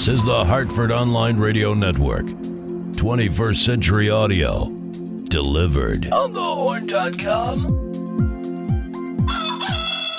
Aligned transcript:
This 0.00 0.08
is 0.08 0.24
the 0.24 0.46
Hartford 0.46 0.92
Online 0.92 1.36
Radio 1.36 1.74
Network. 1.74 2.24
21st 2.24 3.56
Century 3.56 4.08
Audio. 4.08 4.64
Delivered. 5.28 6.10
On 6.10 6.32
thehorn.com. 6.32 7.58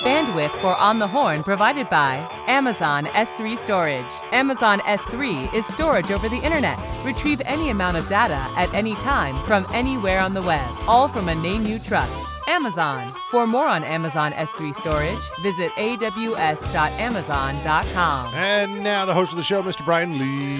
Bandwidth 0.04 0.60
for 0.60 0.76
On 0.76 1.00
the 1.00 1.08
Horn 1.08 1.42
provided 1.42 1.90
by 1.90 2.14
Amazon 2.46 3.06
S3 3.06 3.58
Storage. 3.58 4.12
Amazon 4.30 4.78
S3 4.82 5.52
is 5.52 5.66
storage 5.66 6.12
over 6.12 6.28
the 6.28 6.40
internet. 6.44 6.78
Retrieve 7.04 7.42
any 7.44 7.70
amount 7.70 7.96
of 7.96 8.08
data 8.08 8.38
at 8.56 8.72
any 8.72 8.94
time 8.94 9.44
from 9.48 9.66
anywhere 9.72 10.20
on 10.20 10.32
the 10.32 10.42
web, 10.42 10.70
all 10.86 11.08
from 11.08 11.28
a 11.28 11.34
name 11.34 11.64
you 11.64 11.80
trust. 11.80 12.31
Amazon. 12.46 13.10
For 13.30 13.46
more 13.46 13.68
on 13.68 13.84
Amazon 13.84 14.32
S3 14.32 14.74
storage, 14.74 15.18
visit 15.42 15.70
aws.amazon.com. 15.72 18.34
And 18.34 18.82
now 18.82 19.04
the 19.04 19.12
host 19.14 19.32
of 19.32 19.36
the 19.36 19.42
show, 19.44 19.62
Mr. 19.62 19.84
Brian 19.84 20.18
Lee. 20.18 20.58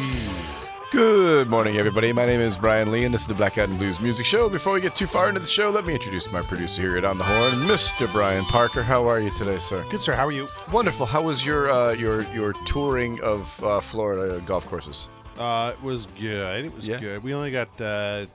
Good 0.90 1.48
morning, 1.48 1.78
everybody. 1.78 2.12
My 2.12 2.26
name 2.26 2.40
is 2.40 2.58
Brian 2.58 2.92
Lee, 2.92 3.04
and 3.04 3.14
this 3.14 3.22
is 3.22 3.26
the 3.26 3.32
Black 3.32 3.54
Cat 3.54 3.70
and 3.70 3.78
Blues 3.78 3.98
Music 3.98 4.26
Show. 4.26 4.50
Before 4.50 4.74
we 4.74 4.80
get 4.82 4.94
too 4.94 5.06
far 5.06 5.28
into 5.28 5.40
the 5.40 5.46
show, 5.46 5.70
let 5.70 5.86
me 5.86 5.94
introduce 5.94 6.30
my 6.30 6.42
producer 6.42 6.82
here 6.82 6.98
at 6.98 7.04
On 7.06 7.16
the 7.16 7.24
Horn, 7.24 7.52
Mr. 7.66 8.12
Brian 8.12 8.44
Parker. 8.44 8.82
How 8.82 9.08
are 9.08 9.18
you 9.18 9.30
today, 9.30 9.56
sir? 9.56 9.82
Good, 9.88 10.02
sir. 10.02 10.12
How 10.14 10.26
are 10.26 10.32
you? 10.32 10.48
Wonderful. 10.70 11.06
How 11.06 11.22
was 11.22 11.46
your 11.46 11.70
uh, 11.70 11.92
your 11.92 12.24
your 12.34 12.52
touring 12.66 13.18
of 13.22 13.64
uh, 13.64 13.80
Florida 13.80 14.42
golf 14.44 14.66
courses? 14.66 15.08
Uh, 15.38 15.72
it 15.74 15.82
was 15.82 16.04
good. 16.20 16.66
It 16.66 16.74
was 16.74 16.86
Yeah. 16.86 16.98
good. 17.00 17.22
We 17.22 17.32
only 17.32 17.50
got 17.50 17.80
uh, 17.80 18.26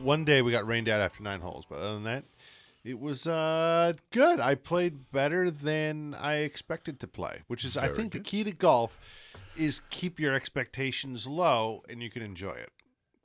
one 0.00 0.24
day 0.24 0.42
we 0.42 0.52
got 0.52 0.64
rained 0.64 0.88
out 0.88 1.00
after 1.00 1.24
nine 1.24 1.40
holes, 1.40 1.64
but 1.68 1.80
other 1.80 1.94
than 1.94 2.04
that, 2.04 2.22
it 2.86 3.00
was 3.00 3.26
uh, 3.26 3.92
good. 4.12 4.38
I 4.40 4.54
played 4.54 5.10
better 5.10 5.50
than 5.50 6.14
I 6.14 6.36
expected 6.36 7.00
to 7.00 7.08
play, 7.08 7.40
which 7.48 7.64
is 7.64 7.76
I 7.76 7.88
think 7.88 8.12
good. 8.12 8.20
the 8.24 8.30
key 8.30 8.44
to 8.44 8.52
golf 8.52 8.98
is 9.56 9.80
keep 9.90 10.20
your 10.20 10.34
expectations 10.34 11.26
low 11.26 11.82
and 11.88 12.02
you 12.02 12.10
can 12.10 12.22
enjoy 12.22 12.52
it. 12.52 12.70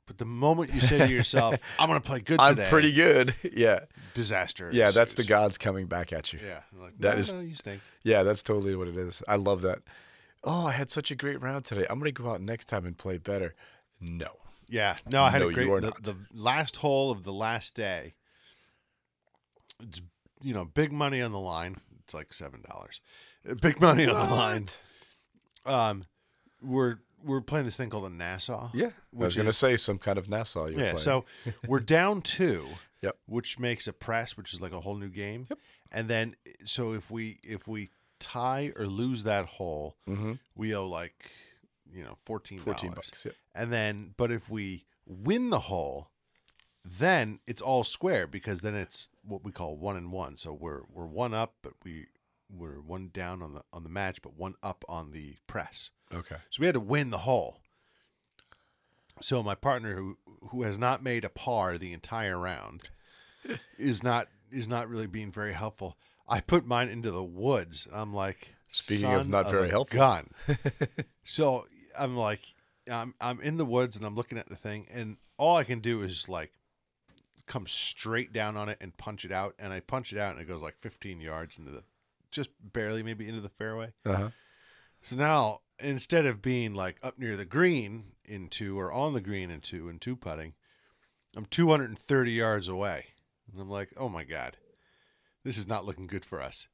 But 0.06 0.18
the 0.18 0.24
moment 0.24 0.74
you 0.74 0.80
say 0.80 0.98
to 0.98 1.08
yourself, 1.18 1.54
"I'm 1.78 1.88
going 1.88 2.00
to 2.00 2.06
play 2.06 2.18
good 2.18 2.40
today," 2.40 2.64
I'm 2.64 2.68
pretty 2.68 2.92
good. 2.92 3.34
Yeah, 3.52 3.80
disaster. 4.14 4.68
yeah. 4.72 4.90
That's 4.90 5.14
the 5.14 5.24
gods 5.24 5.56
coming 5.58 5.86
back 5.86 6.12
at 6.12 6.32
you. 6.32 6.40
Yeah, 6.44 6.60
like, 6.74 6.94
That 6.98 7.14
no, 7.14 7.20
is- 7.20 7.32
no, 7.32 7.40
you 7.40 7.54
stink. 7.54 7.80
Yeah, 8.02 8.24
that's 8.24 8.42
totally 8.42 8.74
what 8.74 8.88
it 8.88 8.96
is. 8.96 9.22
I 9.28 9.36
love 9.36 9.62
that. 9.62 9.78
Oh, 10.42 10.66
I 10.66 10.72
had 10.72 10.90
such 10.90 11.12
a 11.12 11.14
great 11.14 11.40
round 11.40 11.64
today. 11.64 11.86
I'm 11.88 12.00
gonna 12.00 12.10
go 12.10 12.28
out 12.28 12.40
next 12.40 12.64
time 12.64 12.84
and 12.84 12.98
play 12.98 13.16
better. 13.18 13.54
No. 14.00 14.26
Yeah, 14.68 14.96
no, 15.12 15.22
I 15.22 15.30
had 15.30 15.42
No, 15.42 15.48
a 15.50 15.52
great. 15.52 15.68
The, 15.68 15.92
the 16.02 16.16
last 16.34 16.76
hole 16.76 17.10
of 17.12 17.22
the 17.24 17.32
last 17.32 17.74
day. 17.76 18.14
It's 19.82 20.00
you 20.42 20.54
know 20.54 20.64
big 20.64 20.92
money 20.92 21.20
on 21.22 21.32
the 21.32 21.38
line. 21.40 21.76
It's 22.04 22.14
like 22.14 22.32
seven 22.32 22.62
dollars. 22.68 23.00
Big 23.60 23.80
money 23.80 24.06
on 24.06 24.28
the 24.28 24.34
line. 24.34 24.66
Um, 25.66 26.04
we're 26.60 26.96
we're 27.24 27.40
playing 27.40 27.64
this 27.66 27.76
thing 27.76 27.90
called 27.90 28.04
a 28.10 28.14
Nassau. 28.14 28.70
Yeah, 28.74 28.86
I 28.88 28.90
was 29.12 29.36
gonna 29.36 29.50
is- 29.50 29.56
say 29.56 29.76
some 29.76 29.98
kind 29.98 30.18
of 30.18 30.28
Nassau. 30.28 30.66
You're 30.66 30.72
yeah. 30.80 30.84
playing. 30.92 30.98
So 30.98 31.24
we're 31.68 31.80
down 31.80 32.22
two. 32.22 32.66
Yep. 33.02 33.16
Which 33.26 33.58
makes 33.58 33.88
a 33.88 33.92
press, 33.92 34.36
which 34.36 34.52
is 34.54 34.60
like 34.60 34.72
a 34.72 34.80
whole 34.80 34.94
new 34.94 35.08
game. 35.08 35.46
Yep. 35.50 35.58
And 35.90 36.08
then 36.08 36.36
so 36.64 36.92
if 36.94 37.10
we 37.10 37.38
if 37.42 37.66
we 37.66 37.90
tie 38.20 38.72
or 38.76 38.86
lose 38.86 39.24
that 39.24 39.46
hole, 39.46 39.96
Mhm. 40.08 40.38
we 40.54 40.74
owe 40.74 40.86
like 40.88 41.30
you 41.92 42.04
know 42.04 42.16
fourteen. 42.24 42.58
Fourteen 42.60 42.92
bucks. 42.92 43.26
Yeah. 43.26 43.32
and 43.54 43.72
then, 43.72 44.14
but 44.16 44.30
if 44.30 44.48
we 44.48 44.84
win 45.04 45.50
the 45.50 45.58
hole, 45.58 46.10
then 46.84 47.40
it's 47.46 47.62
all 47.62 47.84
square 47.84 48.26
because 48.26 48.60
then 48.60 48.74
it's 48.74 49.08
what 49.24 49.44
we 49.44 49.52
call 49.52 49.76
one 49.76 49.96
and 49.96 50.12
one. 50.12 50.36
So 50.36 50.52
we're 50.52 50.82
we're 50.92 51.06
one 51.06 51.34
up, 51.34 51.54
but 51.62 51.74
we 51.84 52.06
we're 52.50 52.80
one 52.80 53.10
down 53.12 53.42
on 53.42 53.54
the 53.54 53.62
on 53.72 53.84
the 53.84 53.88
match, 53.88 54.20
but 54.22 54.36
one 54.36 54.54
up 54.62 54.84
on 54.88 55.12
the 55.12 55.36
press. 55.46 55.90
Okay. 56.12 56.36
So 56.50 56.60
we 56.60 56.66
had 56.66 56.74
to 56.74 56.80
win 56.80 57.10
the 57.10 57.18
hole. 57.18 57.60
So 59.20 59.42
my 59.42 59.54
partner, 59.54 59.94
who 59.94 60.18
who 60.50 60.62
has 60.62 60.76
not 60.76 61.02
made 61.02 61.24
a 61.24 61.28
par 61.28 61.78
the 61.78 61.92
entire 61.92 62.38
round, 62.38 62.90
is 63.78 64.02
not 64.02 64.28
is 64.50 64.66
not 64.66 64.88
really 64.88 65.06
being 65.06 65.30
very 65.30 65.52
helpful. 65.52 65.96
I 66.28 66.40
put 66.40 66.66
mine 66.66 66.88
into 66.88 67.10
the 67.10 67.24
woods. 67.24 67.88
I'm 67.92 68.12
like, 68.14 68.54
Speaking 68.68 69.12
of 69.12 69.22
"Son 69.22 69.30
not 69.30 69.50
very 69.50 69.70
helpful." 69.70 69.98
gun. 69.98 70.30
so 71.24 71.66
I'm 71.98 72.16
like, 72.16 72.40
I'm 72.90 73.14
I'm 73.20 73.40
in 73.40 73.56
the 73.56 73.64
woods 73.64 73.96
and 73.96 74.04
I'm 74.04 74.16
looking 74.16 74.38
at 74.38 74.48
the 74.48 74.56
thing, 74.56 74.88
and 74.92 75.18
all 75.36 75.56
I 75.56 75.64
can 75.64 75.80
do 75.80 76.02
is 76.02 76.28
like 76.28 76.52
come 77.46 77.66
straight 77.66 78.32
down 78.32 78.56
on 78.56 78.68
it 78.68 78.78
and 78.80 78.96
punch 78.96 79.24
it 79.24 79.32
out, 79.32 79.54
and 79.58 79.72
I 79.72 79.80
punch 79.80 80.12
it 80.12 80.18
out, 80.18 80.32
and 80.32 80.40
it 80.40 80.48
goes 80.48 80.62
like 80.62 80.76
15 80.80 81.20
yards 81.20 81.58
into 81.58 81.70
the, 81.70 81.82
just 82.30 82.50
barely 82.60 83.02
maybe 83.02 83.28
into 83.28 83.40
the 83.40 83.48
fairway. 83.48 83.92
Uh 84.06 84.14
huh. 84.16 84.28
So 85.02 85.16
now 85.16 85.60
instead 85.80 86.26
of 86.26 86.40
being 86.42 86.74
like 86.74 86.98
up 87.02 87.18
near 87.18 87.36
the 87.36 87.44
green 87.44 88.12
in 88.24 88.48
two 88.48 88.78
or 88.78 88.92
on 88.92 89.14
the 89.14 89.20
green 89.20 89.50
in 89.50 89.60
two 89.60 89.88
and 89.88 90.00
two 90.00 90.14
putting, 90.16 90.54
I'm 91.36 91.46
230 91.46 92.30
yards 92.32 92.68
away. 92.68 93.06
And 93.50 93.60
I'm 93.60 93.68
like, 93.70 93.90
oh 93.96 94.08
my 94.08 94.22
God, 94.24 94.56
this 95.44 95.58
is 95.58 95.66
not 95.66 95.84
looking 95.84 96.06
good 96.06 96.24
for 96.24 96.40
us. 96.40 96.68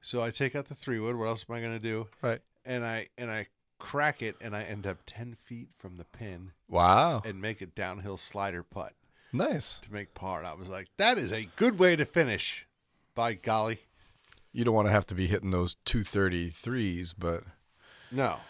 So 0.00 0.22
I 0.22 0.30
take 0.30 0.54
out 0.54 0.66
the 0.68 0.74
three 0.74 1.00
wood. 1.00 1.16
What 1.16 1.26
else 1.26 1.44
am 1.48 1.56
I 1.56 1.60
going 1.60 1.72
to 1.72 1.78
do? 1.82 2.06
Right. 2.22 2.40
And 2.64 2.84
I 2.84 3.08
and 3.18 3.30
I 3.30 3.46
crack 3.78 4.22
it 4.22 4.36
and 4.40 4.54
I 4.56 4.62
end 4.62 4.86
up 4.86 4.98
10 5.04 5.34
feet 5.34 5.68
from 5.76 5.96
the 5.96 6.04
pin 6.04 6.52
Wow. 6.68 7.20
and 7.24 7.40
make 7.40 7.60
a 7.60 7.66
downhill 7.66 8.16
slider 8.16 8.62
putt 8.62 8.92
Nice. 9.36 9.78
to 9.78 9.92
make 9.92 10.14
part. 10.14 10.44
I 10.44 10.54
was 10.54 10.68
like, 10.68 10.88
that 10.96 11.18
is 11.18 11.32
a 11.32 11.48
good 11.56 11.78
way 11.78 11.96
to 11.96 12.04
finish. 12.04 12.66
By 13.14 13.34
golly. 13.34 13.78
You 14.52 14.64
don't 14.64 14.74
want 14.74 14.88
to 14.88 14.92
have 14.92 15.06
to 15.06 15.14
be 15.14 15.26
hitting 15.26 15.50
those 15.50 15.76
233s, 15.86 17.14
but 17.16 17.44
No. 18.10 18.40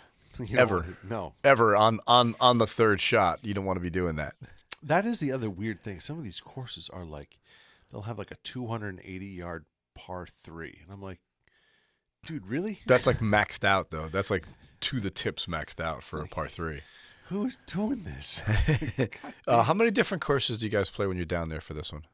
Ever. 0.56 0.98
No. 1.02 1.32
ever 1.42 1.74
on 1.74 2.00
on 2.06 2.34
on 2.40 2.58
the 2.58 2.66
third 2.66 3.00
shot, 3.00 3.38
you 3.42 3.54
don't 3.54 3.64
want 3.64 3.78
to 3.78 3.82
be 3.82 3.90
doing 3.90 4.16
that. 4.16 4.34
That 4.82 5.06
is 5.06 5.18
the 5.18 5.32
other 5.32 5.48
weird 5.48 5.82
thing. 5.82 5.98
Some 6.00 6.18
of 6.18 6.24
these 6.24 6.40
courses 6.40 6.90
are 6.90 7.04
like, 7.04 7.38
they'll 7.90 8.02
have 8.02 8.18
like 8.18 8.30
a 8.30 8.36
280 8.44 9.26
yard 9.26 9.64
par 9.94 10.26
three. 10.26 10.80
And 10.82 10.92
I'm 10.92 11.00
like, 11.00 11.20
dude, 12.26 12.46
really? 12.46 12.80
That's 12.86 13.06
like 13.06 13.16
maxed 13.20 13.64
out 13.64 13.90
though. 13.90 14.08
That's 14.08 14.30
like 14.30 14.44
to 14.80 15.00
the 15.00 15.10
tips 15.10 15.46
maxed 15.46 15.80
out 15.80 16.02
for 16.02 16.20
a 16.20 16.26
par 16.28 16.48
3. 16.48 16.80
Who's 17.28 17.58
doing 17.66 18.02
this? 18.04 18.42
uh, 19.48 19.62
how 19.62 19.74
many 19.74 19.90
different 19.90 20.22
courses 20.22 20.58
do 20.58 20.66
you 20.66 20.70
guys 20.70 20.90
play 20.90 21.06
when 21.06 21.16
you're 21.16 21.26
down 21.26 21.48
there 21.48 21.60
for 21.60 21.74
this 21.74 21.92
one? 21.92 22.04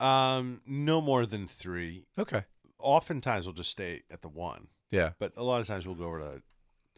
Um, 0.00 0.62
no 0.66 1.00
more 1.00 1.26
than 1.26 1.46
three. 1.46 2.06
Okay. 2.18 2.44
Oftentimes 2.78 3.46
we'll 3.46 3.54
just 3.54 3.70
stay 3.70 4.02
at 4.10 4.22
the 4.22 4.28
one. 4.28 4.68
Yeah. 4.90 5.10
But 5.18 5.32
a 5.36 5.42
lot 5.42 5.60
of 5.60 5.66
times 5.66 5.86
we'll 5.86 5.96
go 5.96 6.06
over 6.06 6.20
to 6.20 6.42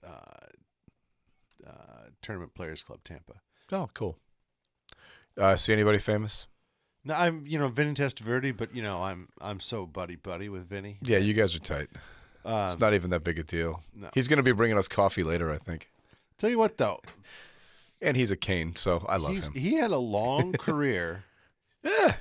uh, 0.07 1.69
uh, 1.69 2.09
Tournament 2.23 2.55
Players 2.55 2.83
Club 2.83 3.01
Tampa. 3.05 3.35
Oh, 3.73 3.91
cool. 3.93 4.19
Uh, 5.37 5.56
see 5.56 5.73
anybody 5.73 5.99
famous? 5.99 6.47
No, 7.05 7.15
I'm 7.15 7.45
you 7.47 7.59
know 7.59 7.69
Vinny 7.69 7.93
Testaverde, 7.93 8.56
but 8.56 8.75
you 8.75 8.83
know 8.83 9.03
I'm 9.03 9.29
I'm 9.41 9.61
so 9.61 9.87
buddy 9.87 10.17
buddy 10.17 10.49
with 10.49 10.69
Vinny. 10.69 10.99
Yeah, 11.03 11.19
you 11.19 11.35
guys 11.35 11.55
are 11.55 11.59
tight. 11.59 11.89
Um, 12.45 12.65
it's 12.65 12.79
not 12.79 12.95
even 12.95 13.11
that 13.11 13.25
big 13.25 13.39
a 13.39 13.43
deal. 13.43 13.83
No. 13.95 14.09
He's 14.15 14.29
gonna 14.29 14.43
be 14.43 14.53
bringing 14.53 14.79
us 14.79 14.89
coffee 14.89 15.23
later, 15.25 15.53
I 15.53 15.59
think. 15.59 15.91
Tell 16.39 16.49
you 16.49 16.59
what 16.59 16.79
though, 16.79 17.01
and 18.05 18.17
he's 18.17 18.31
a 18.31 18.37
cane, 18.37 18.77
so 18.77 19.05
I 19.09 19.17
love 19.17 19.33
he's, 19.33 19.47
him. 19.49 19.55
he 19.55 19.75
had 19.75 19.91
a 19.91 19.99
long 19.99 20.53
career, 20.59 21.25
Yeah. 21.83 22.17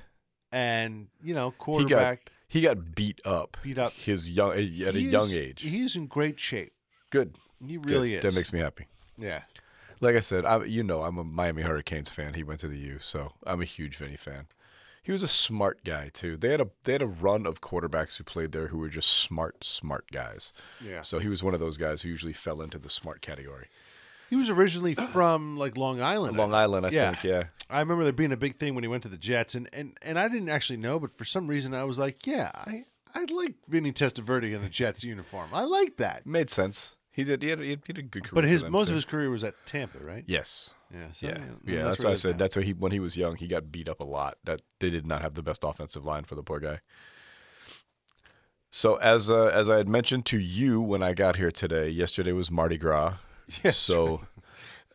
and 0.52 1.08
you 1.22 1.34
know 1.34 1.50
He 1.50 1.52
got 1.52 1.58
quarterback. 1.58 2.32
he 2.48 2.62
got 2.62 2.96
beat 2.96 3.20
up. 3.26 3.58
Beat 3.64 3.78
up. 3.78 3.94
His 3.94 4.30
young 4.30 4.52
at 4.54 4.58
a 4.60 4.64
young 5.02 5.30
age. 5.34 5.62
He's 5.62 5.96
in 5.96 6.08
great 6.08 6.40
shape. 6.40 6.74
Good. 7.10 7.36
He 7.66 7.76
Good. 7.78 7.86
really 7.90 8.14
is. 8.16 8.24
That 8.24 8.36
makes 8.36 8.52
me 8.54 8.60
happy. 8.60 8.88
yeah. 9.18 9.42
Like 10.02 10.16
I 10.18 10.20
said, 10.20 10.44
I, 10.44 10.64
you 10.66 10.84
know, 10.84 11.04
I'm 11.04 11.18
a 11.18 11.24
Miami 11.24 11.62
Hurricanes 11.62 12.10
fan. 12.10 12.34
He 12.34 12.44
went 12.44 12.60
to 12.60 12.68
the 12.68 12.78
U, 12.78 12.98
so 13.00 13.32
I'm 13.46 13.62
a 13.62 13.66
huge 13.66 13.96
Vinny 13.96 14.18
fan. 14.18 14.48
He 15.02 15.14
was 15.14 15.24
a 15.24 15.30
smart 15.30 15.84
guy 15.86 16.10
too. 16.12 16.36
They 16.36 16.50
had 16.50 16.60
a 16.62 16.70
they 16.84 16.92
had 16.94 17.02
a 17.02 17.08
run 17.08 17.46
of 17.46 17.62
quarterbacks 17.62 18.18
who 18.18 18.24
played 18.26 18.52
there 18.52 18.68
who 18.68 18.78
were 18.80 18.90
just 18.90 19.10
smart, 19.10 19.64
smart 19.64 20.12
guys. 20.12 20.52
Yeah. 20.86 21.02
So 21.04 21.20
he 21.20 21.30
was 21.30 21.42
one 21.44 21.54
of 21.54 21.60
those 21.62 21.78
guys 21.78 22.02
who 22.02 22.10
usually 22.10 22.34
fell 22.34 22.62
into 22.62 22.78
the 22.80 22.90
smart 22.90 23.22
category. 23.22 23.68
He 24.34 24.38
was 24.38 24.50
originally 24.50 24.96
from 25.14 25.58
like 25.58 25.78
Long 25.78 26.02
Island. 26.02 26.36
Long 26.38 26.56
Island, 26.56 26.88
I 26.88 26.90
Yeah. 26.90 27.12
think. 27.12 27.24
Yeah. 27.24 27.44
I 27.70 27.82
remember 27.82 28.04
there 28.04 28.12
being 28.12 28.32
a 28.32 28.38
big 28.38 28.56
thing 28.56 28.74
when 28.74 28.84
he 28.84 28.88
went 28.88 29.04
to 29.04 29.10
the 29.10 29.18
Jets, 29.18 29.54
and 29.54 29.70
and, 29.72 29.96
and 30.02 30.18
I 30.18 30.28
didn't 30.28 30.50
actually 30.50 30.78
know, 30.78 31.00
but 31.00 31.16
for 31.16 31.24
some 31.24 31.46
reason 31.46 31.76
I 31.76 31.84
was 31.84 32.00
like, 32.00 32.26
yeah, 32.26 32.50
I 32.56 32.86
I 33.14 33.26
like 33.32 33.54
Vinny 33.68 33.92
Testaverde 33.92 34.52
in 34.52 34.64
the 34.64 34.70
Jets 34.70 35.04
uniform. 35.04 35.50
I 35.54 35.66
like 35.66 35.98
that. 35.98 36.26
Made 36.26 36.50
sense. 36.50 36.96
He 37.12 37.24
did. 37.24 37.44
He 37.44 37.50
had, 37.50 37.60
he 37.60 37.70
had, 37.70 37.98
a 38.00 38.02
good 38.02 38.24
career. 38.24 38.32
But 38.34 38.46
his 38.46 38.64
most 38.64 38.88
too. 38.88 38.94
of 38.94 38.96
his 38.96 39.06
career 39.06 39.30
was 39.30 39.44
at 39.44 39.54
Tampa, 39.68 40.00
right? 40.00 40.24
Yes. 40.26 40.72
Yeah. 40.92 41.12
So, 41.14 41.28
Yeah. 41.28 41.38
Yeah. 41.64 41.84
not 41.84 41.90
That's 41.90 42.04
what 42.04 42.14
I 42.14 42.16
said. 42.16 42.40
That's 42.40 42.56
why 42.56 42.64
he 42.64 42.74
when 42.74 42.92
he 42.92 43.00
was 43.00 43.16
young 43.16 43.36
he 43.36 43.46
got 43.46 43.72
beat 43.72 43.88
up 43.88 44.00
a 44.00 44.04
lot. 44.04 44.40
That 44.46 44.64
they 44.80 44.90
did 44.90 45.06
not 45.06 45.22
have 45.22 45.36
the 45.36 45.44
best 45.44 45.64
offensive 45.64 46.04
line 46.04 46.24
for 46.24 46.34
the 46.34 46.42
poor 46.42 46.60
guy. 46.60 46.80
So 48.72 48.96
as 48.96 49.30
uh, 49.30 49.52
as 49.54 49.70
I 49.70 49.78
had 49.78 49.88
mentioned 49.88 50.26
to 50.28 50.40
you 50.40 50.82
when 50.82 51.04
I 51.04 51.14
got 51.14 51.36
here 51.36 51.52
today, 51.52 51.90
yesterday 51.90 52.32
was 52.32 52.50
Mardi 52.50 52.80
Gras. 52.80 53.18
Yes. 53.64 53.78
So 53.78 54.22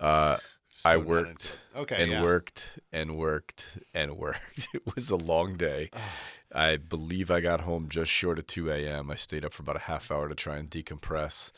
uh, 0.01 0.39
So 0.79 0.91
I 0.91 0.97
worked. 0.97 1.59
Okay, 1.75 2.01
and 2.01 2.13
yeah. 2.13 2.23
worked 2.23 2.79
and 2.93 3.17
worked 3.17 3.81
and 3.93 4.17
worked. 4.17 4.69
It 4.75 4.95
was 4.95 5.11
a 5.11 5.17
long 5.17 5.57
day. 5.57 5.91
I 6.55 6.77
believe 6.77 7.33
I 7.33 7.41
got 7.41 7.63
home 7.63 7.89
just 7.89 8.13
short 8.13 8.39
of 8.39 8.47
2 8.47 8.71
a.m. 8.71 9.11
I 9.11 9.17
stayed 9.17 9.45
up 9.45 9.53
for 9.53 9.63
about 9.63 9.75
a 9.77 9.81
half 9.81 10.13
hour 10.13 10.29
to 10.29 10.37
try 10.37 10.57
and 10.57 10.71
decompress. 10.71 11.51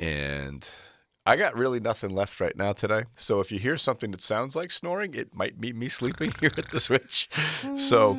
And 0.00 0.68
I 1.26 1.36
got 1.36 1.56
really 1.56 1.78
nothing 1.78 2.10
left 2.10 2.40
right 2.40 2.56
now 2.56 2.72
today. 2.72 3.04
So 3.16 3.38
if 3.40 3.52
you 3.52 3.58
hear 3.58 3.76
something 3.76 4.10
that 4.12 4.22
sounds 4.22 4.56
like 4.56 4.72
snoring, 4.72 5.14
it 5.14 5.34
might 5.34 5.60
be 5.60 5.72
me 5.74 5.88
sleeping 5.88 6.32
here 6.40 6.50
at 6.56 6.70
the 6.70 6.80
switch. 6.80 7.28
So 7.76 8.18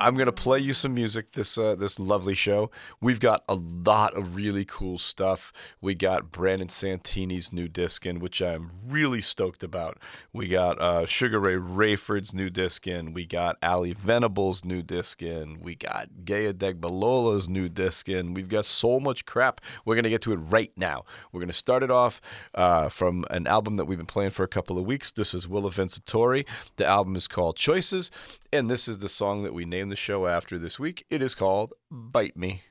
I'm 0.00 0.16
gonna 0.16 0.32
play 0.32 0.58
you 0.58 0.72
some 0.72 0.94
music 0.94 1.32
this 1.32 1.56
uh, 1.56 1.74
this 1.76 1.98
lovely 1.98 2.34
show. 2.34 2.70
We've 3.00 3.20
got 3.20 3.44
a 3.48 3.54
lot 3.54 4.14
of 4.14 4.34
really 4.34 4.64
cool 4.64 4.98
stuff. 4.98 5.52
We 5.80 5.94
got 5.94 6.32
Brandon 6.32 6.68
Santini's 6.68 7.52
new 7.52 7.68
disc 7.68 8.04
in, 8.04 8.18
which 8.18 8.42
I'm 8.42 8.70
really 8.86 9.20
stoked 9.20 9.62
about. 9.62 9.98
We 10.32 10.48
got 10.48 10.80
uh, 10.80 11.06
Sugar 11.06 11.38
Ray 11.38 11.54
Rayford's 11.54 12.34
new 12.34 12.50
disc 12.50 12.86
in. 12.86 13.12
We 13.12 13.24
got 13.24 13.56
Ally 13.62 13.92
Venable's 13.92 14.64
new 14.64 14.82
disc 14.82 15.22
in. 15.22 15.60
We 15.60 15.74
got 15.74 16.08
Gaye 16.24 16.52
Adegbalola's 16.52 17.48
new 17.48 17.68
disc 17.68 18.08
in. 18.08 18.34
We've 18.34 18.48
got 18.48 18.64
so 18.64 18.98
much 18.98 19.24
crap. 19.26 19.60
We're 19.84 19.96
gonna 19.96 20.10
get 20.10 20.22
to 20.22 20.32
it 20.32 20.36
right 20.36 20.72
now. 20.76 21.04
We're 21.32 21.40
gonna 21.40 21.52
start 21.52 21.82
it 21.82 21.90
off 21.90 22.20
uh, 22.54 22.88
from 22.88 23.24
an 23.30 23.46
album 23.46 23.76
that 23.76 23.84
we've 23.84 23.98
been 23.98 24.06
playing 24.06 24.30
for 24.30 24.42
a 24.42 24.48
couple 24.48 24.76
of 24.76 24.84
weeks. 24.84 25.12
This 25.12 25.34
is 25.34 25.48
Willa 25.48 25.70
Vincitore. 25.70 26.44
The 26.76 26.86
album 26.86 27.16
is 27.16 27.28
called 27.28 27.56
Choices, 27.56 28.10
and 28.52 28.68
this 28.68 28.88
is 28.88 28.98
the 28.98 29.08
song 29.08 29.44
that 29.44 29.54
we 29.54 29.64
named 29.64 29.83
the 29.88 29.96
show 29.96 30.26
after 30.26 30.58
this 30.58 30.78
week. 30.78 31.04
It 31.10 31.22
is 31.22 31.34
called 31.34 31.72
Bite 31.90 32.36
Me. 32.36 32.62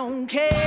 Don't 0.00 0.26
care. 0.26 0.59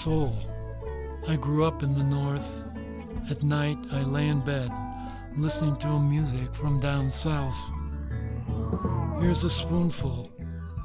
Soul. 0.00 0.34
I 1.28 1.36
grew 1.36 1.66
up 1.66 1.82
in 1.82 1.94
the 1.94 2.02
North. 2.02 2.64
At 3.28 3.42
night, 3.42 3.76
I 3.92 4.00
lay 4.00 4.28
in 4.28 4.40
bed, 4.40 4.72
listening 5.36 5.76
to 5.76 6.00
music 6.00 6.54
from 6.54 6.80
down 6.80 7.10
south. 7.10 7.60
Here's 9.20 9.44
a 9.44 9.50
spoonful, 9.50 10.30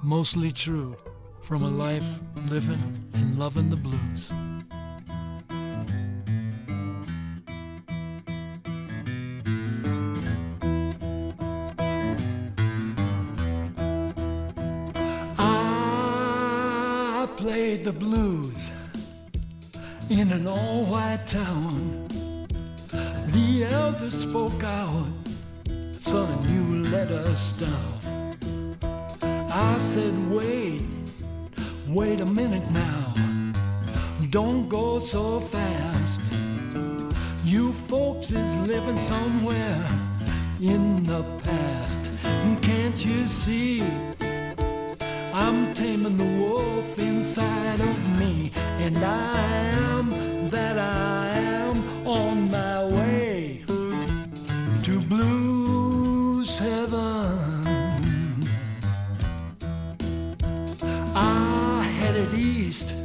mostly 0.04 0.52
true, 0.52 0.98
from 1.42 1.64
a 1.64 1.70
life 1.70 2.10
living 2.50 2.84
and 3.14 3.40
loving 3.40 3.70
the 3.70 3.78
blues. 3.78 4.34
In 20.10 20.32
an 20.32 20.46
all 20.48 20.86
white 20.86 21.26
town. 21.26 22.08
The 23.28 23.66
elders 23.66 24.14
spoke 24.14 24.64
out, 24.64 25.08
son, 26.00 26.38
you 26.54 26.90
let 26.90 27.10
us 27.10 27.60
down. 27.60 28.38
I 29.52 29.78
said, 29.80 30.14
wait, 30.30 30.84
wait 31.88 32.22
a 32.22 32.26
minute 32.26 32.70
now. 32.72 33.14
Don't 34.30 34.70
go 34.70 35.00
so 35.00 35.40
fast. 35.40 36.22
You 37.44 37.74
folks 37.74 38.32
is 38.32 38.56
living 38.68 38.98
somewhere 38.98 39.88
in 40.62 41.04
the 41.04 41.24
past. 41.44 42.12
Can't 42.62 43.04
you 43.06 43.28
see? 43.28 43.84
I'm 45.38 45.74
taming 45.74 46.16
the 46.16 46.24
wolf 46.40 46.98
inside 46.98 47.82
of 47.82 48.20
me, 48.20 48.54
and 48.56 48.96
I 48.96 49.38
am 49.38 50.50
that 50.50 50.80
I 50.80 51.28
am 51.36 52.08
on 52.08 52.50
my 52.50 52.86
way 52.86 53.62
to 54.84 55.00
blues 55.02 56.58
heaven. 56.58 58.48
I 61.14 61.84
headed 62.00 62.34
east 62.34 63.04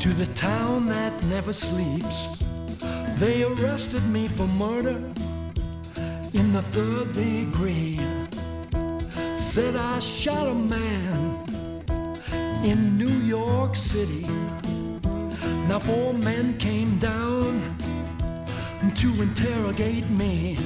to 0.00 0.08
the 0.08 0.26
town 0.34 0.86
that 0.86 1.22
never 1.24 1.52
sleeps. 1.52 2.28
They 3.18 3.42
arrested 3.42 4.08
me 4.08 4.26
for 4.26 4.46
murder 4.46 4.96
in 6.32 6.54
the 6.54 6.62
third 6.62 7.12
degree 7.12 8.00
said 9.54 9.76
I 9.76 10.00
shot 10.00 10.48
a 10.48 10.52
man 10.52 11.46
in 12.64 12.98
New 12.98 13.18
York 13.22 13.76
City. 13.76 14.26
Now 15.68 15.78
four 15.78 16.12
men 16.12 16.58
came 16.58 16.98
down 16.98 17.62
to 18.96 19.22
interrogate 19.22 20.10
me. 20.10 20.58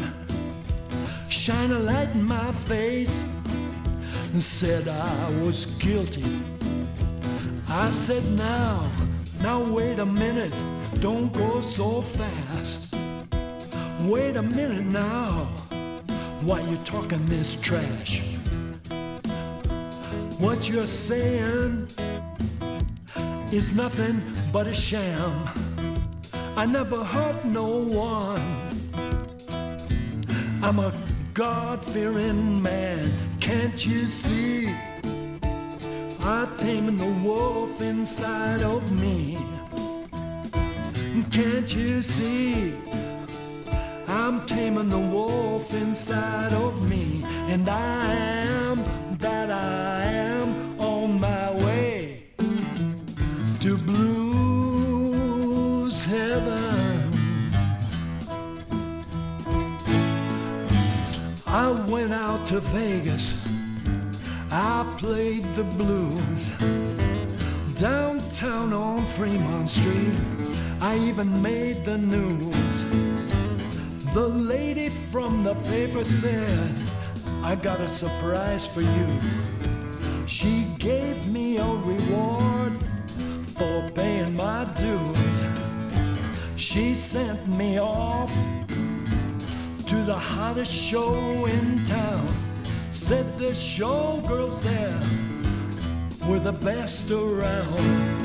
Shine 1.28 1.73
a 1.73 1.78
light 1.78 2.09
in 2.14 2.23
my 2.23 2.50
face 2.64 3.25
and 4.33 4.42
said 4.42 4.88
I 4.88 5.28
was 5.42 5.66
guilty. 5.85 6.40
I 7.68 7.90
said 7.90 8.25
now, 8.38 8.90
now 9.42 9.61
wait 9.64 9.99
a 9.99 10.07
minute, 10.07 10.54
don't 11.00 11.30
go 11.35 11.61
so 11.61 12.00
fast. 12.00 12.95
Wait 14.04 14.37
a 14.37 14.42
minute 14.42 14.87
now, 14.87 15.47
why 16.40 16.62
you 16.62 16.78
talking 16.87 17.26
this 17.26 17.54
trash? 17.61 18.38
What 20.38 20.68
you're 20.68 20.87
saying 20.87 21.88
is 23.50 23.75
nothing 23.75 24.23
but 24.52 24.68
a 24.68 24.73
sham. 24.73 25.33
I 26.57 26.64
never 26.64 27.02
hurt 27.02 27.45
no 27.45 27.66
one. 27.66 28.40
I'm 30.62 30.78
a 30.78 30.92
God 31.35 31.85
fearing 31.85 32.62
man. 32.62 33.12
Can't 33.40 33.85
you 33.85 34.07
see? 34.07 34.73
I'm 36.21 36.57
taming 36.57 36.99
the 36.99 37.28
wolf 37.28 37.83
inside 37.83 38.62
of 38.62 38.92
me. 38.92 39.38
Can't 41.33 41.75
you 41.75 42.00
see? 42.00 42.75
I'm 44.07 44.47
taming 44.47 44.88
the 44.88 44.99
wolf 44.99 45.75
inside 45.75 46.52
of 46.52 46.88
me, 46.88 47.23
and 47.49 47.68
I 47.68 48.12
am 48.12 48.85
that 49.18 49.50
I 49.50 50.04
am 50.04 50.18
I 61.50 61.71
went 61.71 62.12
out 62.12 62.47
to 62.49 62.61
Vegas, 62.61 63.33
I 64.50 64.85
played 64.99 65.45
the 65.55 65.64
blues. 65.64 66.50
Downtown 67.81 68.75
on 68.75 69.07
Fremont 69.07 69.71
Street, 69.71 70.12
I 70.78 70.99
even 70.99 71.40
made 71.40 71.87
the 71.87 71.97
news. 71.97 72.85
The 74.12 74.28
lady 74.28 74.90
from 74.90 75.43
the 75.43 75.55
paper 75.71 76.05
said, 76.05 76.75
I 77.43 77.55
got 77.55 77.81
a 77.81 77.88
surprise 77.88 78.67
for 78.67 78.83
you. 78.83 79.19
She 80.26 80.67
gave 80.78 81.26
me 81.28 81.57
a 81.57 81.64
reward 81.64 82.75
for 83.57 83.88
paying 83.95 84.37
my 84.37 84.67
dues. 84.76 85.45
She 86.57 86.95
sent 86.95 87.47
me 87.49 87.81
off 87.81 88.31
to 89.88 90.02
the 90.02 90.14
hottest 90.14 90.71
show 90.71 91.47
in 91.47 91.83
town. 91.87 92.28
Said 92.90 93.38
the 93.38 93.52
showgirls 93.52 94.61
there 94.62 96.28
were 96.28 96.38
the 96.38 96.52
best 96.52 97.11
around. 97.11 98.18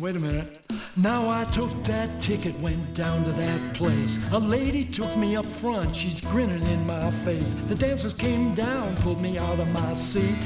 Wait 0.00 0.16
a 0.16 0.18
minute. 0.18 0.64
Now 0.96 1.28
I 1.28 1.44
took 1.44 1.70
that 1.84 2.18
ticket, 2.18 2.58
went 2.60 2.94
down 2.94 3.24
to 3.24 3.32
that 3.32 3.74
place. 3.74 4.18
A 4.32 4.38
lady 4.38 4.86
took 4.86 5.14
me 5.18 5.36
up 5.36 5.44
front, 5.44 5.94
she's 5.94 6.22
grinning 6.22 6.66
in 6.66 6.86
my 6.86 7.10
face. 7.10 7.52
The 7.68 7.74
dancers 7.74 8.14
came 8.14 8.54
down, 8.54 8.96
pulled 8.96 9.20
me 9.20 9.36
out 9.36 9.60
of 9.60 9.70
my 9.72 9.92
seat. 9.92 10.38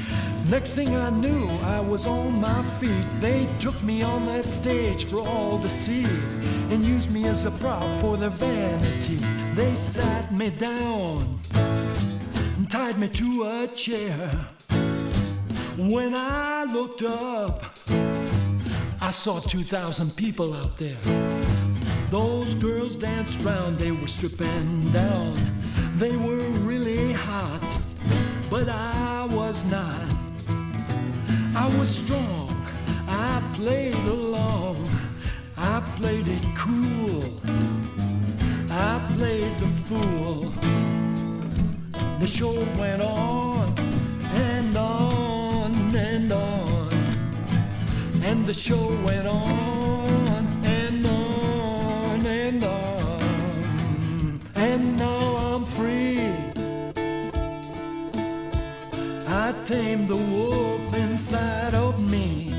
Next 0.48 0.74
thing 0.74 0.96
I 0.96 1.10
knew, 1.10 1.46
I 1.62 1.78
was 1.78 2.08
on 2.08 2.40
my 2.40 2.62
feet. 2.80 3.06
They 3.20 3.48
took 3.60 3.80
me 3.84 4.02
on 4.02 4.26
that 4.26 4.46
stage 4.46 5.04
for 5.04 5.20
all 5.20 5.60
to 5.60 5.70
see 5.70 6.06
and 6.70 6.82
used 6.82 7.12
me 7.12 7.24
as 7.26 7.44
a 7.44 7.52
prop 7.52 8.00
for 8.00 8.16
their 8.16 8.30
vanity. 8.30 9.43
They 9.54 9.74
sat 9.76 10.32
me 10.32 10.50
down 10.50 11.38
and 11.54 12.68
tied 12.68 12.98
me 12.98 13.06
to 13.08 13.44
a 13.44 13.68
chair. 13.68 14.28
When 15.76 16.12
I 16.14 16.64
looked 16.64 17.02
up, 17.02 17.62
I 19.00 19.12
saw 19.12 19.38
2,000 19.38 20.16
people 20.16 20.54
out 20.54 20.76
there. 20.76 20.96
Those 22.10 22.54
girls 22.54 22.96
danced 22.96 23.40
round, 23.44 23.78
they 23.78 23.92
were 23.92 24.08
stripping 24.08 24.90
down. 24.90 25.34
They 25.98 26.16
were 26.16 26.48
really 26.66 27.12
hot, 27.12 27.62
but 28.50 28.68
I 28.68 29.26
was 29.30 29.64
not. 29.66 30.04
I 31.54 31.72
was 31.78 31.90
strong, 31.90 32.50
I 33.06 33.40
played 33.54 33.94
along, 33.94 34.84
I 35.56 35.80
played 35.96 36.26
it 36.26 36.44
cool, 36.56 37.40
I 38.76 39.00
played 39.16 39.56
the 39.60 39.68
fool. 39.86 40.52
The 42.18 42.26
show 42.26 42.54
went 42.76 43.02
on 43.02 43.72
and 44.34 44.76
on 44.76 45.94
and 45.94 46.32
on, 46.32 46.92
and 48.20 48.44
the 48.44 48.52
show 48.52 48.88
went 49.06 49.28
on 49.28 50.64
and 50.64 51.06
on 51.06 52.26
and 52.26 52.64
on, 52.64 54.40
and 54.56 54.96
now 54.96 55.36
I'm 55.36 55.64
free. 55.64 56.32
I 59.28 59.54
tamed 59.62 60.08
the 60.08 60.16
wolf 60.16 60.92
inside 60.94 61.74
of 61.74 62.00
me. 62.10 62.52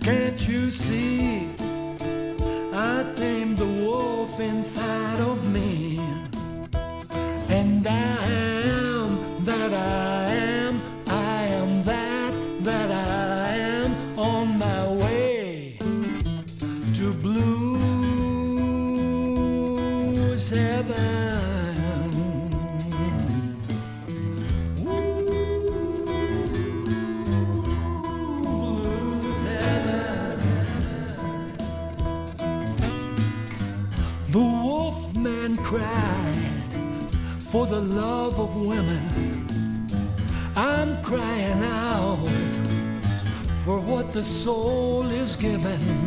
Can't 0.00 0.46
you 0.48 0.70
see? 0.70 1.50
I 2.72 3.04
tamed 3.14 3.58
the 3.58 3.79
inside 4.38 5.20
of 5.20 5.44
me. 5.48 5.89
Women. 38.80 39.86
I'm 40.56 41.02
crying 41.02 41.62
out 41.62 42.28
for 43.64 43.78
what 43.78 44.12
the 44.12 44.24
soul 44.24 45.04
is 45.10 45.36
given. 45.36 45.99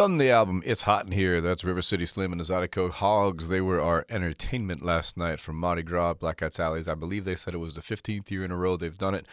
From 0.00 0.16
the 0.16 0.30
album 0.30 0.62
It's 0.64 0.84
Hot 0.84 1.04
in 1.04 1.12
Here, 1.12 1.42
that's 1.42 1.62
River 1.62 1.82
City 1.82 2.06
Slim 2.06 2.32
and 2.32 2.40
Zydeco 2.40 2.90
Hogs. 2.90 3.50
They 3.50 3.60
were 3.60 3.82
our 3.82 4.06
entertainment 4.08 4.80
last 4.80 5.18
night 5.18 5.40
from 5.40 5.56
Mardi 5.56 5.82
Gras, 5.82 6.14
Black-Eyed 6.14 6.54
Sally's. 6.54 6.88
I 6.88 6.94
believe 6.94 7.26
they 7.26 7.34
said 7.34 7.52
it 7.52 7.58
was 7.58 7.74
the 7.74 7.82
15th 7.82 8.30
year 8.30 8.42
in 8.42 8.50
a 8.50 8.56
row 8.56 8.78
they've 8.78 8.96
done 8.96 9.14
it. 9.14 9.26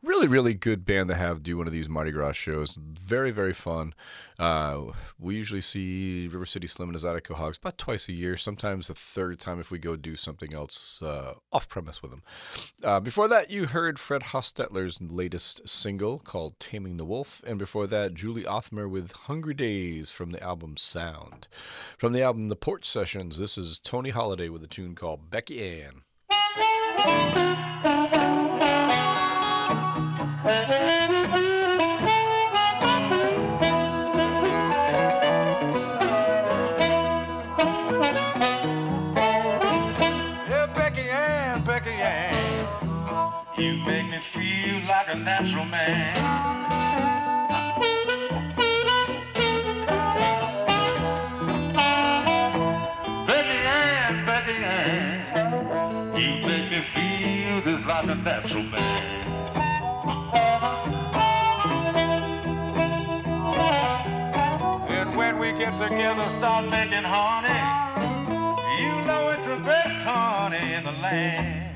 Really, 0.00 0.28
really 0.28 0.54
good 0.54 0.84
band 0.84 1.08
to 1.08 1.16
have 1.16 1.42
do 1.42 1.56
one 1.56 1.66
of 1.66 1.72
these 1.72 1.88
Mardi 1.88 2.12
Gras 2.12 2.34
shows. 2.34 2.78
Very, 2.80 3.32
very 3.32 3.52
fun. 3.52 3.94
Uh, 4.38 4.92
we 5.18 5.34
usually 5.34 5.60
see 5.60 6.28
River 6.28 6.46
City 6.46 6.66
Slim 6.66 6.90
and 6.90 6.98
Zydeco 6.98 7.34
Hogs 7.34 7.58
about 7.58 7.78
twice 7.78 8.08
a 8.08 8.12
year, 8.12 8.36
sometimes 8.36 8.88
the 8.88 8.94
third 8.94 9.38
time 9.38 9.60
if 9.60 9.70
we 9.70 9.78
go 9.78 9.96
do 9.96 10.16
something 10.16 10.54
else 10.54 11.02
uh, 11.02 11.34
off 11.52 11.68
premise 11.68 12.02
with 12.02 12.10
them. 12.10 12.22
Uh, 12.82 13.00
before 13.00 13.28
that, 13.28 13.50
you 13.50 13.66
heard 13.66 13.98
Fred 13.98 14.22
Hostetler's 14.22 15.00
latest 15.00 15.68
single 15.68 16.18
called 16.18 16.58
Taming 16.58 16.96
the 16.96 17.04
Wolf. 17.04 17.42
And 17.46 17.58
before 17.58 17.86
that, 17.88 18.14
Julie 18.14 18.44
Othmer 18.44 18.88
with 18.88 19.12
Hungry 19.12 19.54
Days 19.54 20.10
from 20.10 20.30
the 20.30 20.42
album 20.42 20.76
Sound. 20.76 21.48
From 21.98 22.12
the 22.12 22.22
album 22.22 22.48
The 22.48 22.56
Porch 22.56 22.88
Sessions, 22.88 23.38
this 23.38 23.56
is 23.58 23.78
Tony 23.78 24.10
Holiday 24.10 24.48
with 24.48 24.62
a 24.62 24.68
tune 24.68 24.94
called 24.94 25.30
Becky 25.30 25.82
Ann. 25.82 26.02
feel 44.22 44.80
like 44.86 45.08
a 45.08 45.16
natural 45.16 45.64
man. 45.64 46.14
Becky 53.26 53.48
Ann, 53.48 54.24
Becky 54.24 54.52
Ann, 54.52 56.20
you 56.20 56.46
make 56.46 56.70
me 56.70 56.84
feel 56.94 57.62
just 57.62 57.84
like 57.86 58.04
a 58.04 58.14
natural 58.14 58.62
man. 58.62 59.02
And 64.88 65.16
when 65.16 65.38
we 65.38 65.52
get 65.52 65.76
together, 65.76 66.28
start 66.28 66.68
making 66.70 67.02
honey. 67.02 67.60
You 68.80 69.04
know 69.04 69.30
it's 69.30 69.46
the 69.46 69.58
best 69.58 70.04
honey 70.04 70.74
in 70.74 70.84
the 70.84 70.92
land. 70.92 71.72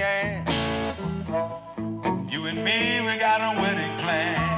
Ann, 0.00 0.44
you 2.30 2.46
and 2.46 2.64
me, 2.64 3.00
we 3.00 3.16
got 3.18 3.40
a 3.40 3.60
wedding 3.60 3.96
plan. 3.98 4.57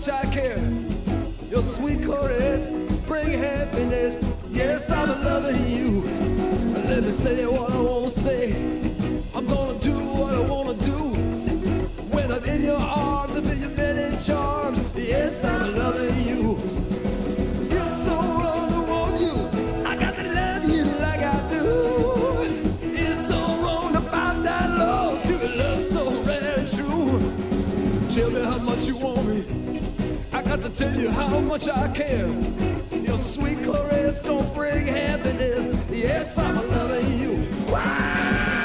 much 0.00 0.08
I 0.08 0.22
care. 0.30 0.58
Your 1.50 1.62
sweet 1.62 2.02
chorus 2.02 2.70
bring 3.06 3.38
happiness. 3.38 4.16
Yes, 4.50 4.90
I'm 4.90 5.08
loving 5.08 5.66
you. 5.66 6.02
Let 6.88 7.04
me 7.04 7.10
say 7.10 7.44
what 7.46 7.70
I 7.70 7.80
want 7.80 8.12
to 8.12 8.20
say. 8.20 8.79
tell 30.80 30.98
you 30.98 31.10
how 31.10 31.38
much 31.40 31.68
I 31.68 31.88
care. 31.88 32.26
Your 32.90 33.18
sweet 33.18 33.62
caress 33.62 34.22
gonna 34.22 34.48
bring 34.54 34.86
happiness. 34.86 35.76
Yes, 35.90 36.38
I'm 36.38 36.56
loving 36.56 37.18
you. 37.18 38.59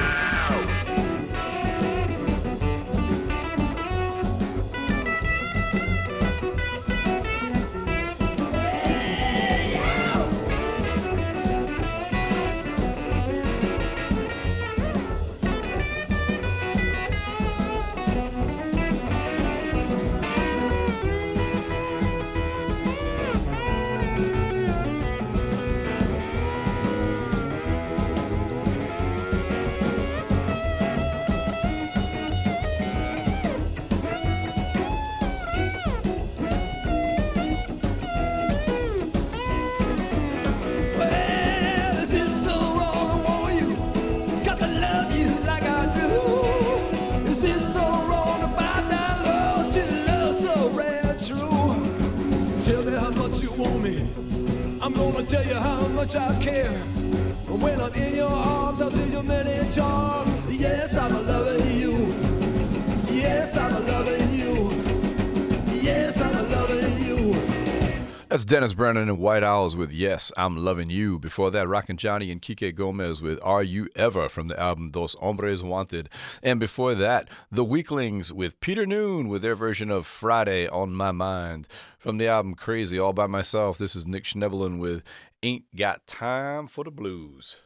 That's 68.45 68.53
Dennis 68.53 68.73
Brennan 68.75 69.09
and 69.09 69.17
White 69.17 69.41
Owls 69.41 69.75
with 69.75 69.91
Yes, 69.91 70.31
I'm 70.37 70.55
Loving 70.55 70.91
You. 70.91 71.17
Before 71.17 71.49
that, 71.49 71.67
Rockin' 71.67 71.97
Johnny 71.97 72.31
and 72.31 72.39
Quique 72.39 72.75
Gomez 72.75 73.19
with 73.19 73.39
Are 73.41 73.63
You 73.63 73.89
Ever 73.95 74.29
from 74.29 74.49
the 74.49 74.59
album 74.59 74.91
Dos 74.91 75.15
Hombres 75.19 75.63
Wanted. 75.63 76.09
And 76.43 76.59
before 76.59 76.93
that, 76.93 77.27
The 77.51 77.63
Weeklings 77.63 78.31
with 78.31 78.59
Peter 78.59 78.85
Noone 78.85 79.29
with 79.29 79.41
their 79.41 79.55
version 79.55 79.89
of 79.89 80.05
Friday 80.05 80.67
on 80.67 80.93
My 80.93 81.11
Mind. 81.11 81.67
From 81.97 82.19
the 82.19 82.27
album 82.27 82.53
Crazy 82.53 82.99
All 82.99 83.13
By 83.13 83.25
Myself, 83.25 83.79
this 83.79 83.95
is 83.95 84.05
Nick 84.05 84.25
Schnebelen 84.25 84.77
with 84.77 85.01
Ain't 85.41 85.65
Got 85.75 86.05
Time 86.05 86.67
for 86.67 86.83
the 86.83 86.91
Blues. 86.91 87.57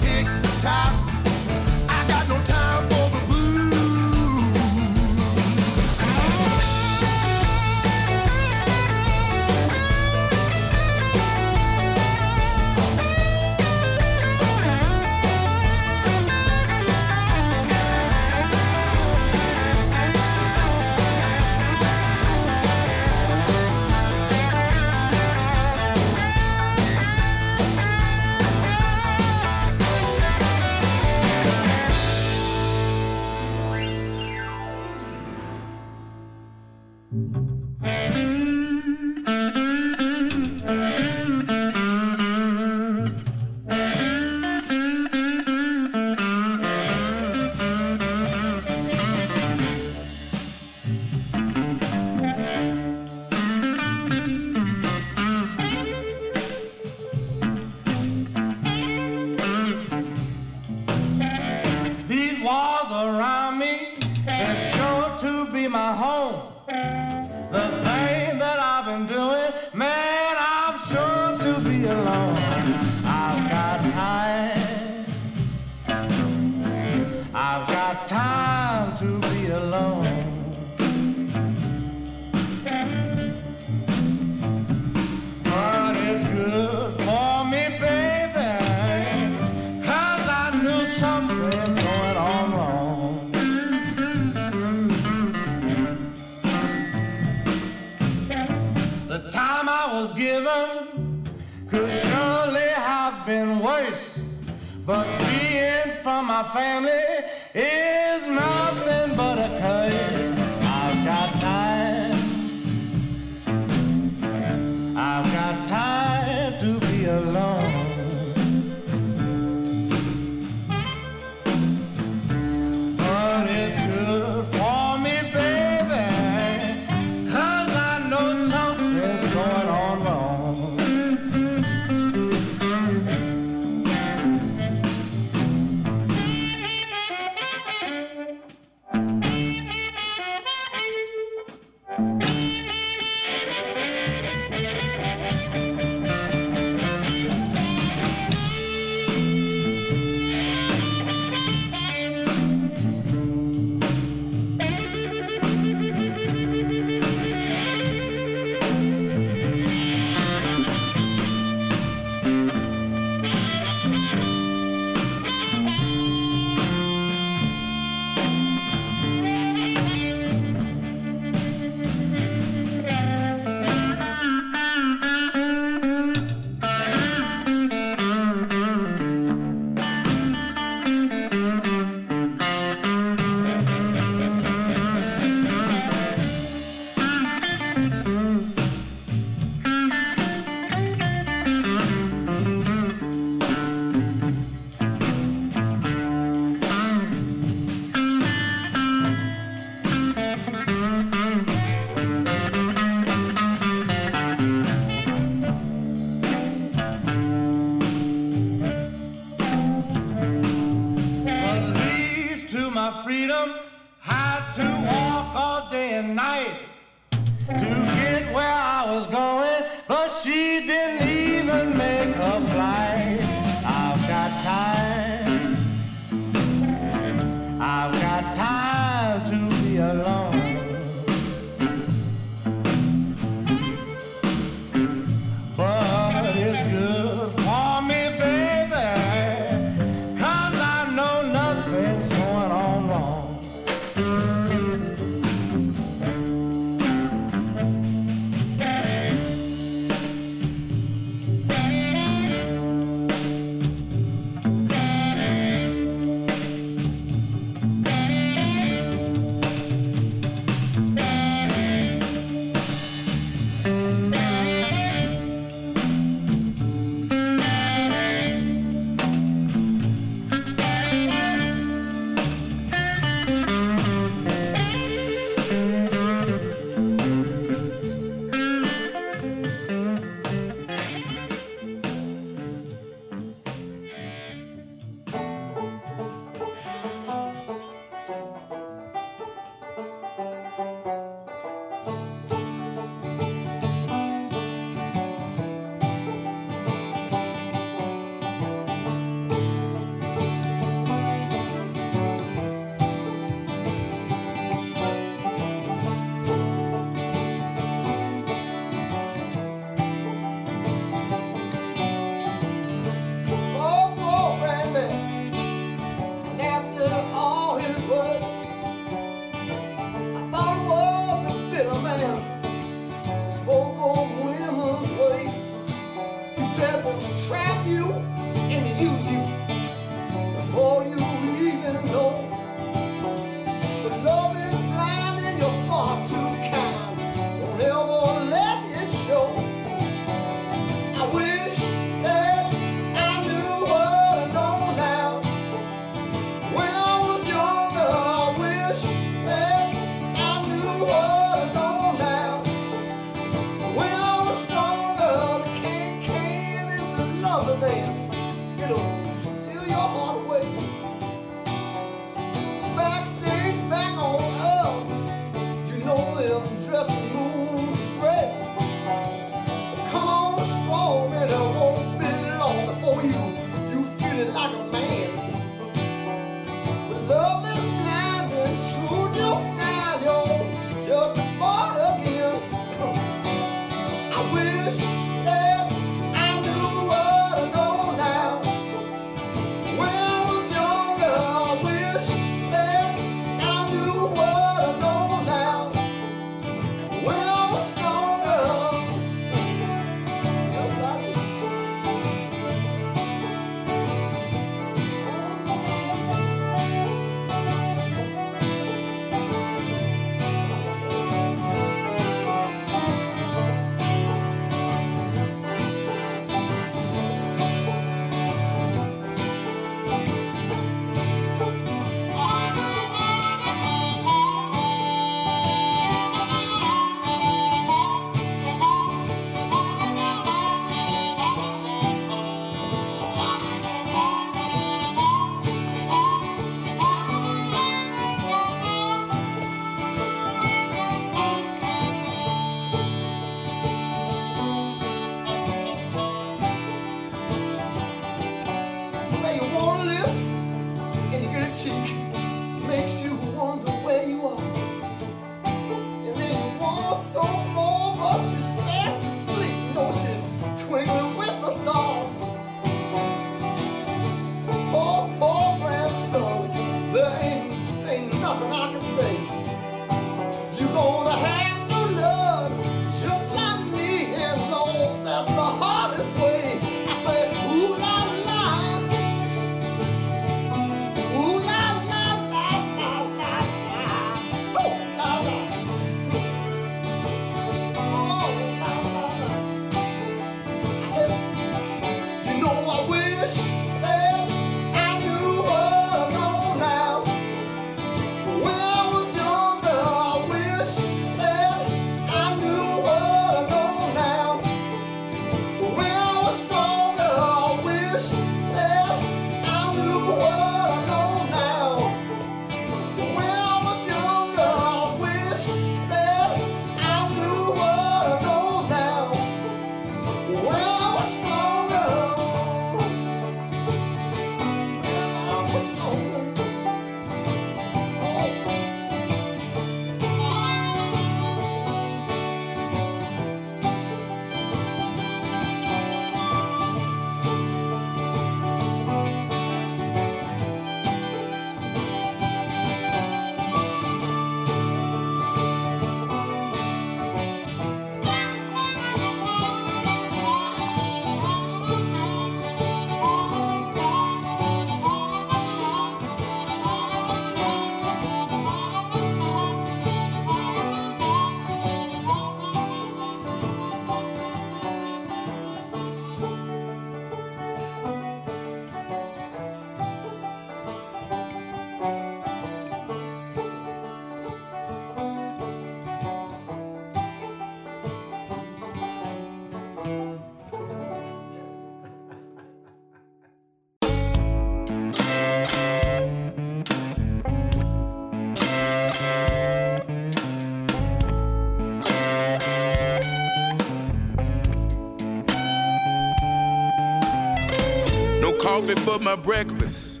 coffee 598.60 598.74
for 598.80 598.98
my 598.98 599.14
breakfast. 599.14 600.00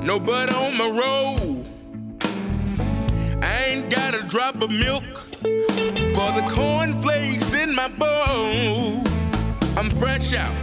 No 0.00 0.20
butter 0.20 0.54
on 0.54 0.76
my 0.76 0.88
roll. 0.88 1.66
I 3.42 3.64
ain't 3.66 3.90
got 3.90 4.14
a 4.14 4.22
drop 4.22 4.62
of 4.62 4.70
milk 4.70 5.02
for 6.14 6.30
the 6.38 6.46
cornflakes 6.52 7.52
in 7.54 7.74
my 7.74 7.88
bowl. 7.88 9.02
I'm 9.76 9.90
fresh 9.90 10.34
out. 10.34 10.54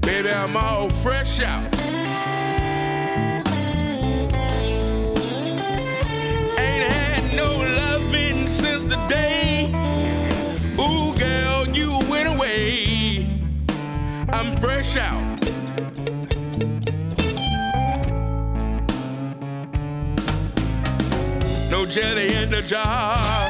Baby, 0.00 0.30
I'm 0.30 0.56
all 0.56 0.88
fresh 0.88 1.42
out. 1.42 1.73
shout. 14.94 15.40
No 21.68 21.84
jelly 21.84 22.32
in 22.36 22.50
the 22.50 22.62
jar, 22.64 23.48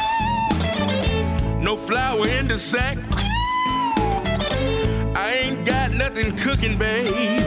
no 1.61 1.77
flour 1.77 2.27
in 2.27 2.49
the 2.49 2.57
sack. 2.57 2.97
I 5.15 5.35
ain't 5.43 5.67
got 5.67 5.91
nothing 5.91 6.35
cooking, 6.39 6.79
babe. 6.79 7.43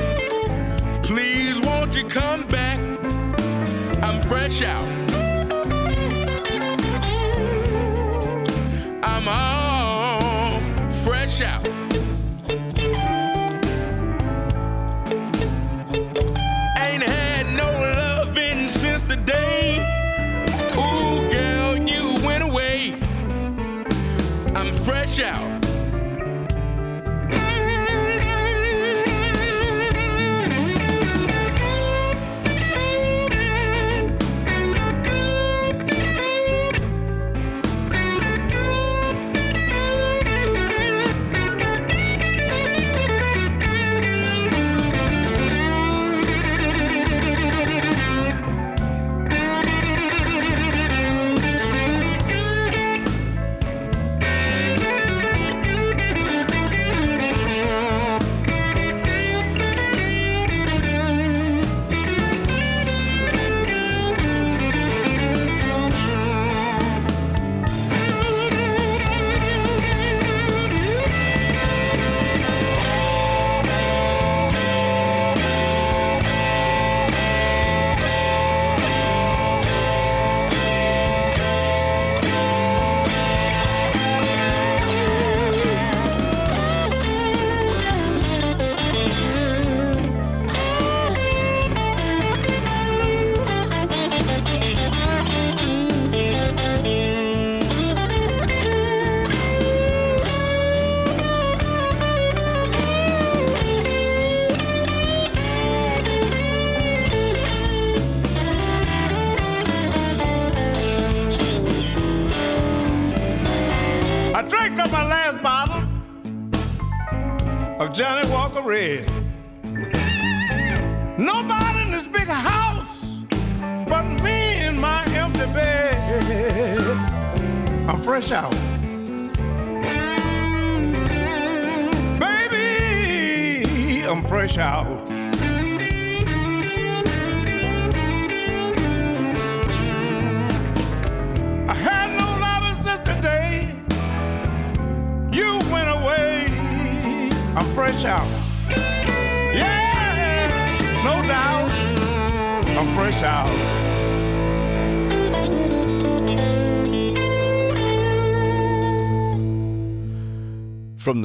Please, 1.02 1.60
won't 1.62 1.95
you 1.95 2.06
come 2.08 2.48
back? 2.48 2.80
I'm 4.04 4.22
fresh 4.30 4.62
out. 4.62 5.07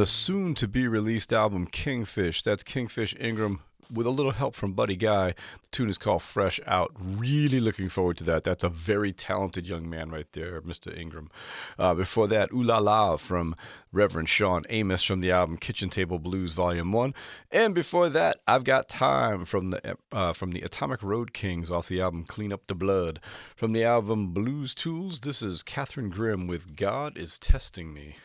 The 0.03 0.07
soon 0.07 0.55
to 0.55 0.67
be 0.67 0.89
released 0.89 1.33
album 1.33 1.65
Kingfish, 1.65 2.43
that's 2.43 2.65
Kingfish 2.65 3.15
Ingram 3.21 3.61
with 3.89 4.05
a 4.05 4.11
little 4.11 4.33
help 4.33 4.57
from 4.57 4.73
Buddy 4.73 4.97
Guy. 4.97 5.29
The 5.29 5.69
tune 5.71 5.89
is 5.89 5.97
called 5.97 6.23
Fresh 6.23 6.59
Out. 6.67 6.91
Really 6.99 7.61
looking 7.61 7.89
forward 7.89 8.19
to 8.19 8.25
that. 8.25 8.43
That's 8.43 8.65
a 8.65 8.69
very 8.69 9.13
talented 9.13 9.69
young 9.69 9.89
man 9.89 10.11
right 10.11 10.27
there, 10.33 10.61
Mr. 10.63 10.93
Ingram. 10.93 11.31
Uh, 11.79 11.95
before 11.95 12.27
that, 12.27 12.51
Ooh 12.53 12.65
La 12.65 12.79
La 12.79 13.17
from 13.17 13.55
Reverend 13.93 14.29
Shawn 14.29 14.65
Amos 14.71 15.05
from 15.05 15.21
the 15.21 15.31
album 15.31 15.57
Kitchen 15.57 15.89
Table 15.89 16.19
Blues 16.19 16.53
Volume 16.53 16.91
1. 16.91 17.15
And 17.53 17.73
before 17.73 18.09
that, 18.09 18.41
I've 18.45 18.65
Got 18.65 18.89
Time 18.89 19.45
from 19.45 19.71
the, 19.71 19.97
uh, 20.11 20.33
from 20.33 20.51
the 20.51 20.63
Atomic 20.63 21.05
Road 21.05 21.33
Kings 21.33 21.71
off 21.71 21.87
the 21.87 22.01
album 22.01 22.25
Clean 22.25 22.53
Up 22.53 22.67
the 22.67 22.75
Blood. 22.75 23.21
From 23.55 23.73
the 23.73 23.85
album 23.85 24.33
Blues 24.33 24.75
Tools, 24.75 25.21
this 25.21 25.43
is 25.43 25.63
Catherine 25.63 26.11
Grimm 26.11 26.49
with 26.49 26.75
God 26.75 27.17
is 27.17 27.39
Testing 27.39 27.95
Me. 27.95 28.17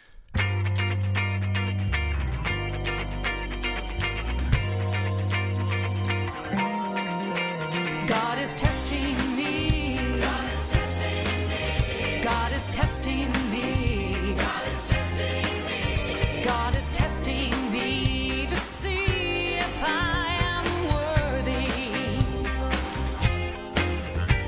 Is 8.47 8.55
testing 8.55 9.35
me. 9.35 9.97
God 10.21 10.51
is 10.53 10.67
testing 10.69 11.49
me. 11.51 12.21
God 12.23 12.51
is 12.53 12.65
testing 12.67 13.31
me. 13.51 14.33
God 14.45 14.63
is 14.71 14.87
testing 14.93 15.53
me. 15.69 16.43
God 16.43 16.75
is 16.81 16.87
testing 17.01 17.53
me 17.73 18.45
to 18.45 18.55
see 18.55 19.55
if 19.65 19.75
I 19.83 20.27
am 20.55 20.65
worthy. 20.95 21.67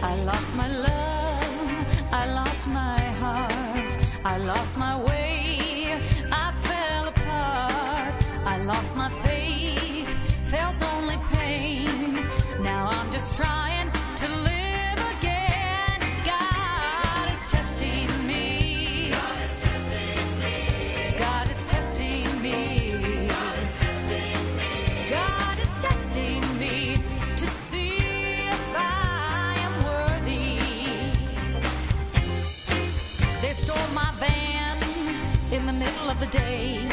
I 0.02 0.14
lost 0.30 0.56
my 0.56 0.70
love. 0.88 1.86
I 2.22 2.24
lost 2.40 2.68
my 2.70 3.02
heart. 3.24 3.94
I 4.24 4.38
lost 4.38 4.78
my 4.78 4.96
way. 5.10 6.02
I 6.46 6.48
fell 6.68 7.06
apart. 7.14 8.16
I 8.46 8.56
lost 8.72 8.96
my 8.96 9.10
faith. 9.26 10.12
Felt 10.54 10.82
only 10.94 11.18
pain. 11.34 12.16
Now 12.64 12.88
I'm 12.88 13.12
just 13.12 13.36
trying 13.36 13.79
stole 33.60 33.94
my 33.94 34.10
van 34.20 34.78
in 35.52 35.66
the 35.66 35.74
middle 35.74 36.10
of 36.10 36.18
the 36.22 36.28
day. 36.28 36.88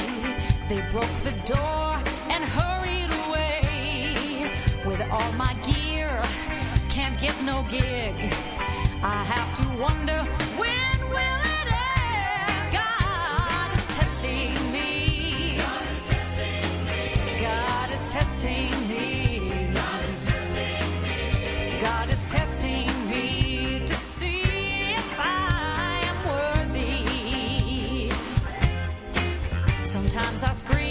They 0.68 0.80
broke 0.90 1.16
the 1.22 1.36
door 1.54 1.88
and 2.32 2.42
hurried 2.44 3.12
away 3.24 4.50
with 4.84 5.00
all 5.12 5.32
my 5.34 5.54
gear. 5.68 6.20
Can't 6.88 7.16
get 7.20 7.36
no 7.44 7.64
gig. 7.70 8.14
I 9.00 9.18
have 9.34 9.50
to 9.60 9.64
wonder 9.80 10.18
when 10.60 10.98
will 11.14 11.42
it 11.58 11.68
end? 12.02 12.72
God 12.82 13.68
is 13.78 13.86
testing 14.00 14.52
me. 14.72 15.58
God 15.58 15.86
is 15.94 16.08
testing 16.14 16.70
me. 16.88 17.40
God 17.40 17.90
is 17.96 18.06
testing 18.12 18.88
me. 18.88 19.70
God 19.72 20.04
is 20.10 20.26
testing 20.26 21.02
me. 21.04 21.80
God 21.80 22.10
is 22.10 22.26
testing 22.26 23.08
me 23.08 23.45
Sometimes 29.86 30.42
I 30.42 30.52
scream, 30.52 30.85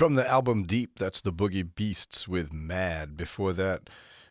From 0.00 0.14
the 0.14 0.26
album 0.26 0.62
Deep, 0.62 0.98
that's 0.98 1.20
the 1.20 1.30
Boogie 1.30 1.74
Beasts 1.74 2.26
with 2.26 2.54
Mad. 2.54 3.18
Before 3.18 3.52
that, 3.52 3.90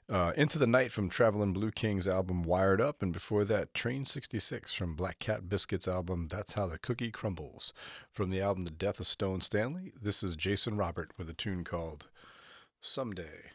uh, 0.09 0.33
Into 0.35 0.57
the 0.57 0.65
Night 0.65 0.91
from 0.91 1.09
Traveling 1.09 1.53
Blue 1.53 1.69
King's 1.69 2.07
album 2.07 2.41
Wired 2.41 2.81
Up. 2.81 3.03
And 3.03 3.13
before 3.13 3.45
that, 3.45 3.75
Train 3.75 4.03
66 4.03 4.73
from 4.73 4.95
Black 4.95 5.19
Cat 5.19 5.47
Biscuits' 5.47 5.87
album 5.87 6.27
That's 6.27 6.53
How 6.53 6.65
the 6.65 6.79
Cookie 6.79 7.11
Crumbles. 7.11 7.71
From 8.11 8.31
the 8.31 8.41
album 8.41 8.65
The 8.65 8.71
Death 8.71 8.99
of 8.99 9.05
Stone 9.05 9.41
Stanley, 9.41 9.93
this 10.01 10.23
is 10.23 10.35
Jason 10.35 10.75
Robert 10.75 11.11
with 11.19 11.29
a 11.29 11.35
tune 11.35 11.63
called 11.63 12.07
Someday. 12.81 13.51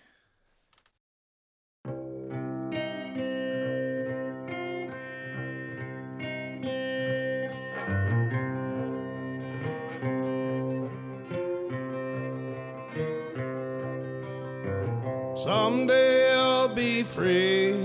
Someday 15.45 16.34
I'll 16.34 16.74
be 16.74 17.03
free. 17.03 17.76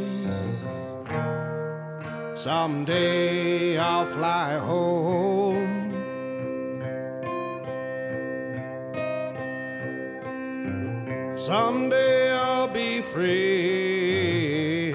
Someday 2.33 3.77
I'll 3.77 4.05
fly 4.05 4.57
home. 4.59 5.91
Someday 11.35 12.31
I'll 12.31 12.69
be 12.69 13.01
free. 13.01 14.93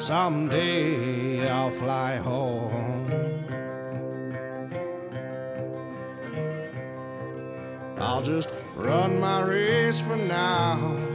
Someday 0.00 1.48
I'll 1.48 1.70
fly 1.70 2.16
home. 2.16 3.12
I'll 7.96 8.22
just 8.22 8.50
run 8.74 9.20
my 9.20 9.42
race 9.42 10.00
for 10.00 10.16
now. 10.16 11.07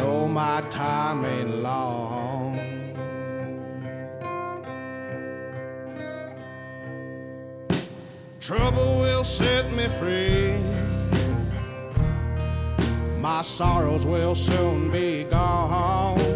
Know 0.00 0.26
my 0.26 0.62
time 0.70 1.26
ain't 1.26 1.56
long. 1.56 2.58
Trouble 8.40 9.00
will 9.00 9.24
set 9.24 9.70
me 9.72 9.88
free. 9.98 10.56
My 13.18 13.42
sorrows 13.42 14.06
will 14.06 14.34
soon 14.34 14.90
be 14.90 15.24
gone. 15.24 16.29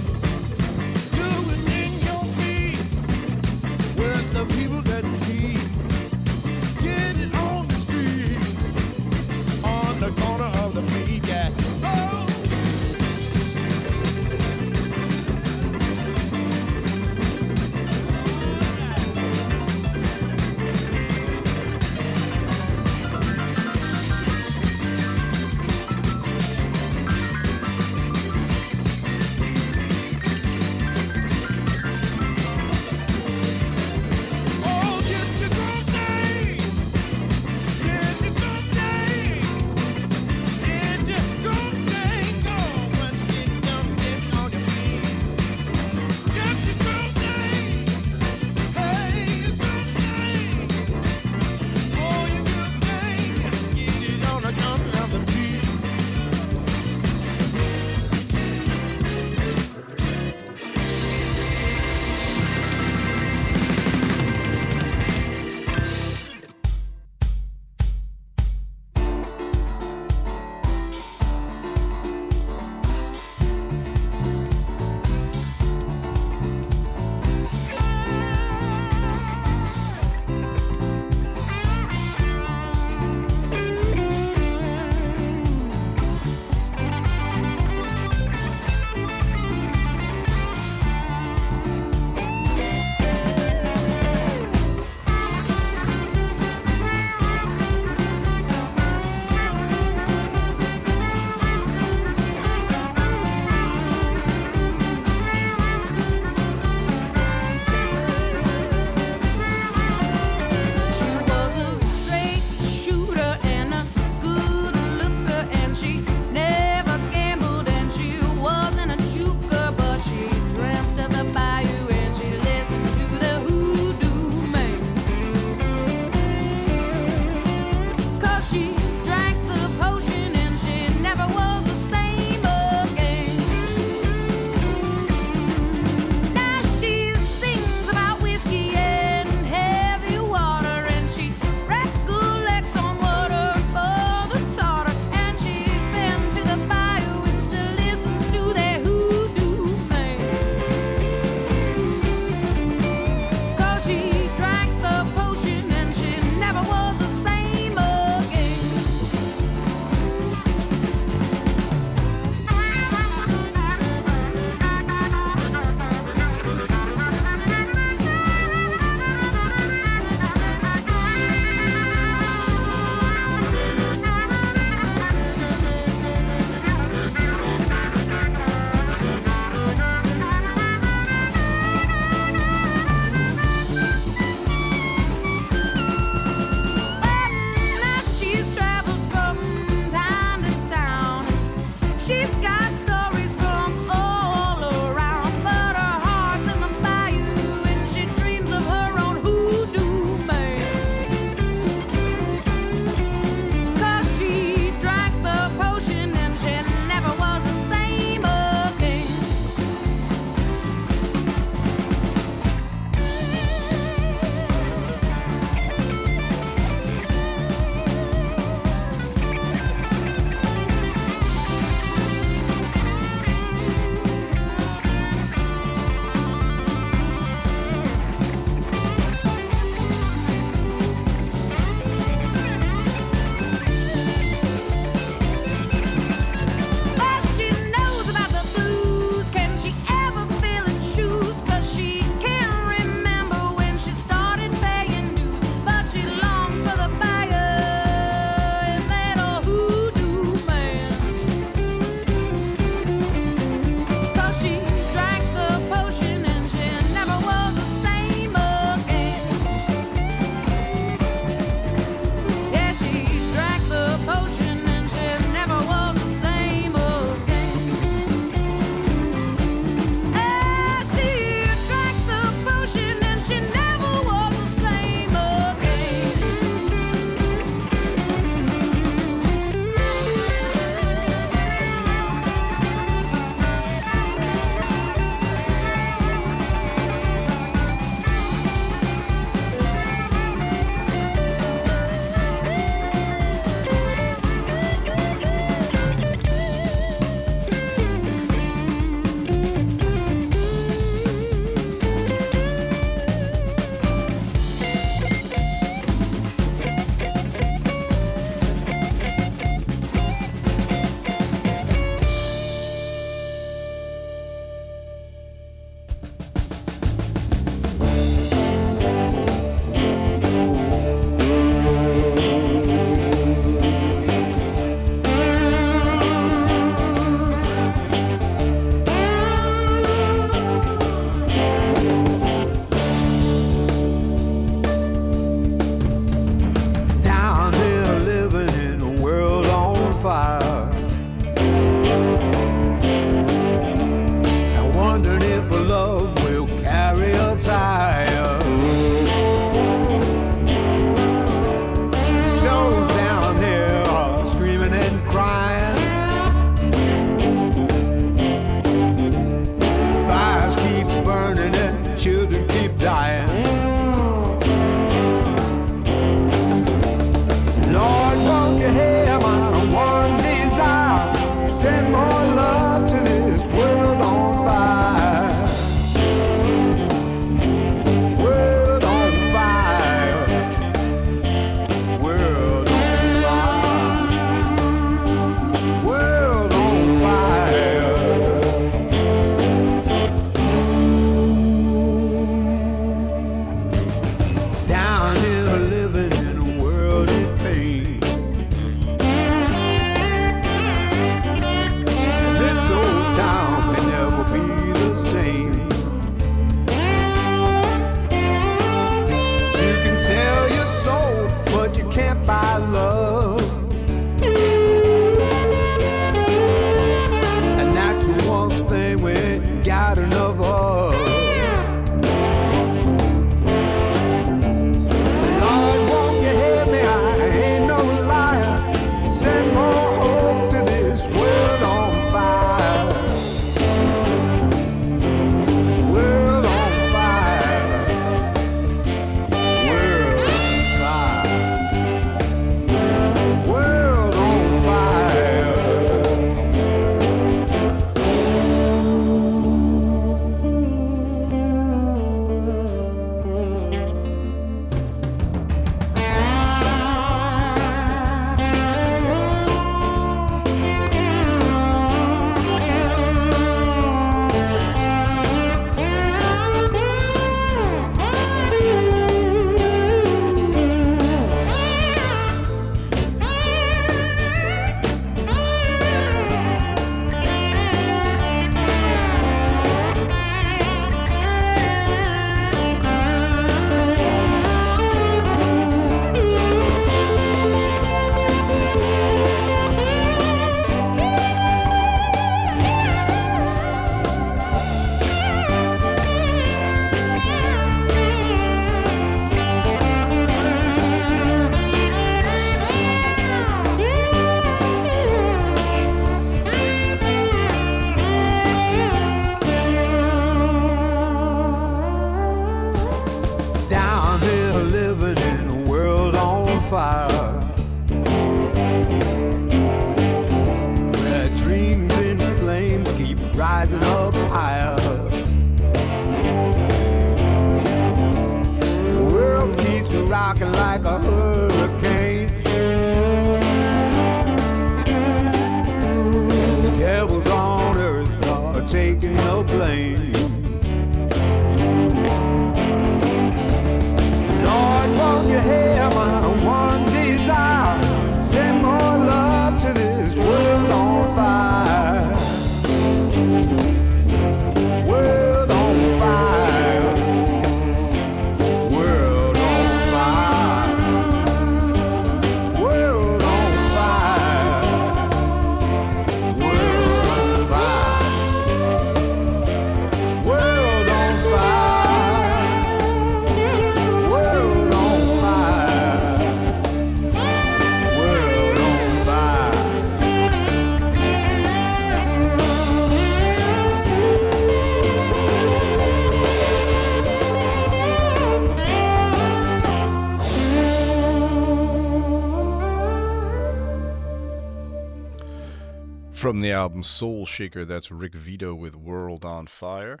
Album 596.66 596.82
Soul 596.82 597.24
Shaker, 597.26 597.64
that's 597.64 597.92
Rick 597.92 598.16
Vito 598.16 598.52
with 598.52 598.74
World 598.74 599.24
on 599.24 599.46
Fire. 599.46 600.00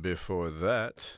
Before 0.00 0.50
that, 0.50 1.12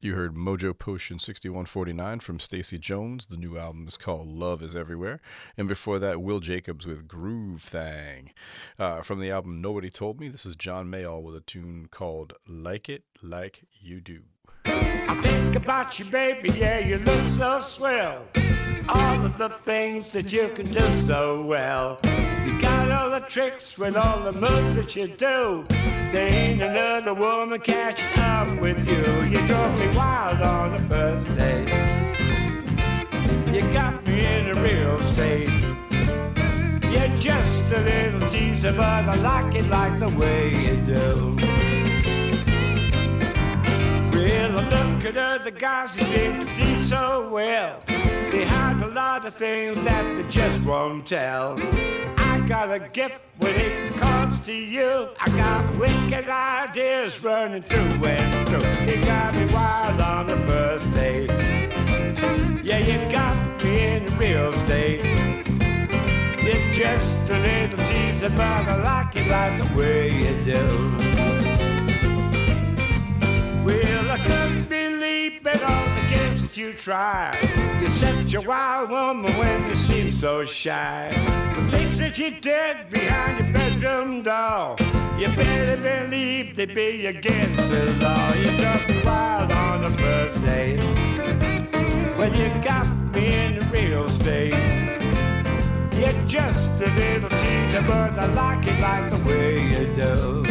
you 0.00 0.16
heard 0.16 0.34
Mojo 0.34 0.76
Potion 0.76 1.20
6149 1.20 2.18
from 2.18 2.40
Stacy 2.40 2.78
Jones. 2.78 3.28
The 3.28 3.36
new 3.36 3.56
album 3.56 3.86
is 3.86 3.96
called 3.96 4.26
Love 4.26 4.60
is 4.60 4.74
Everywhere. 4.74 5.20
And 5.56 5.68
before 5.68 6.00
that, 6.00 6.20
Will 6.20 6.40
Jacobs 6.40 6.84
with 6.84 7.06
Groove 7.06 7.62
Thang. 7.62 8.32
Uh, 8.76 9.02
from 9.02 9.20
the 9.20 9.30
album 9.30 9.62
Nobody 9.62 9.88
Told 9.88 10.18
Me, 10.18 10.26
this 10.26 10.44
is 10.44 10.56
John 10.56 10.90
Mayall 10.90 11.22
with 11.22 11.36
a 11.36 11.40
tune 11.40 11.86
called 11.88 12.32
Like 12.44 12.88
It 12.88 13.04
Like 13.22 13.66
You 13.80 14.00
Do. 14.00 14.22
I 14.64 15.14
think 15.22 15.54
about 15.54 16.00
you, 16.00 16.06
baby, 16.06 16.50
yeah, 16.50 16.80
you 16.80 16.98
look 16.98 17.24
so 17.28 17.60
swell. 17.60 18.24
All 18.88 19.24
of 19.24 19.38
the 19.38 19.50
things 19.50 20.08
that 20.08 20.32
you 20.32 20.48
can 20.56 20.72
do 20.72 20.92
so 20.96 21.40
well. 21.42 22.00
You 22.48 22.58
got 22.58 22.90
all 22.90 23.10
the 23.10 23.20
tricks 23.20 23.76
with 23.76 23.94
all 23.94 24.22
the 24.22 24.32
moves 24.32 24.74
that 24.74 24.96
you 24.96 25.06
do. 25.06 25.66
There 25.68 26.32
ain't 26.32 26.62
another 26.62 27.12
woman 27.12 27.60
catching 27.60 28.18
up 28.18 28.48
with 28.58 28.78
you. 28.88 29.04
You 29.24 29.46
drove 29.46 29.78
me 29.78 29.88
wild 29.94 30.40
on 30.40 30.72
the 30.72 30.78
first 30.88 31.28
day. 31.36 31.60
You 33.52 33.60
got 33.74 34.02
me 34.06 34.24
in 34.24 34.48
a 34.48 34.54
real 34.62 34.98
state. 35.00 35.50
You're 36.90 37.18
just 37.20 37.70
a 37.70 37.80
little 37.80 38.26
teaser, 38.30 38.72
but 38.72 38.80
I 38.80 39.14
like 39.16 39.54
it 39.54 39.66
like 39.68 40.00
the 40.00 40.08
way 40.18 40.48
you 40.48 40.76
do. 40.86 41.36
Well, 44.16 44.58
I 44.58 44.92
look 44.94 45.04
at 45.04 45.18
other 45.18 45.50
guys 45.50 45.94
who 45.94 46.04
seem 46.06 46.40
to 46.40 46.54
do 46.54 46.80
so 46.80 47.28
well. 47.30 47.82
They 47.86 48.46
hide 48.46 48.82
a 48.82 48.88
lot 48.88 49.26
of 49.26 49.34
things 49.34 49.76
that 49.84 50.16
they 50.16 50.26
just 50.30 50.64
won't 50.64 51.06
tell. 51.06 51.58
Got 52.48 52.72
a 52.72 52.78
gift 52.78 53.20
when 53.40 53.54
it 53.56 53.92
comes 53.96 54.40
to 54.40 54.54
you. 54.54 55.08
I 55.20 55.28
got 55.36 55.76
wicked 55.76 56.30
ideas 56.30 57.22
running 57.22 57.60
through 57.60 58.06
and 58.06 58.48
through. 58.48 58.94
You 58.94 59.04
got 59.04 59.34
me 59.34 59.44
wild 59.52 60.00
on 60.00 60.28
the 60.28 60.38
first 60.38 60.90
date. 60.94 61.28
Yeah, 62.64 62.78
you 62.78 63.10
got 63.10 63.62
me 63.62 63.96
in 63.96 64.16
real 64.16 64.54
state. 64.54 65.04
You're 66.42 66.72
just 66.72 67.18
a 67.28 67.38
little 67.38 67.84
teaser, 67.86 68.30
but 68.30 68.40
I 68.40 68.76
like 68.82 69.14
it 69.14 69.28
like 69.28 69.58
the 69.58 69.78
way 69.78 70.08
you 70.08 70.44
do. 70.46 70.64
Well, 73.62 74.10
I 74.10 74.18
couldn't 74.24 74.70
believe 74.70 75.46
it 75.46 75.62
all 75.62 75.87
that 76.48 76.56
you 76.56 76.72
tried. 76.72 77.38
You 77.82 77.88
set 77.90 78.32
your 78.32 78.42
wild 78.42 78.90
woman 78.90 79.30
when 79.36 79.68
you 79.68 79.74
seemed 79.74 80.14
so 80.14 80.44
shy. 80.44 81.10
The 81.56 81.62
things 81.70 81.98
that 81.98 82.18
you 82.18 82.30
did 82.40 82.88
behind 82.90 83.38
your 83.38 83.52
bedroom 83.52 84.22
door. 84.22 84.76
You 85.18 85.28
better 85.36 85.76
believe 85.76 86.56
they'd 86.56 86.74
be 86.74 87.06
against 87.06 87.68
the 87.68 87.92
law. 88.00 88.32
You 88.32 88.50
took 88.56 89.04
wild 89.04 89.52
on 89.52 89.82
the 89.82 89.90
first 89.90 90.42
day. 90.42 90.78
When 92.16 92.34
you 92.34 92.48
got 92.62 92.86
me 93.12 93.34
in 93.34 93.70
real 93.70 94.08
state. 94.08 94.54
You're 95.92 96.26
just 96.26 96.80
a 96.80 96.90
little 96.94 97.30
teaser, 97.30 97.82
but 97.82 98.18
I 98.18 98.26
like 98.26 98.66
it 98.66 98.80
like 98.80 99.10
the 99.10 99.18
way 99.28 99.60
you 99.72 99.94
do. 99.94 100.47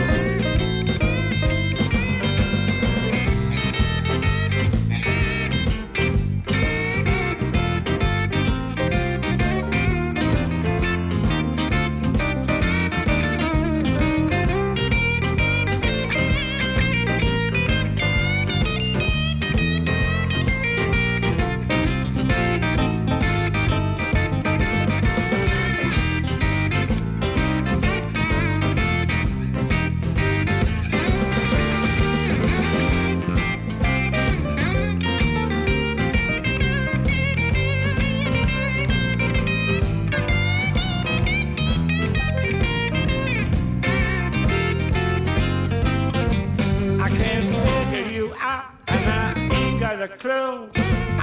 Clue. 50.27 50.69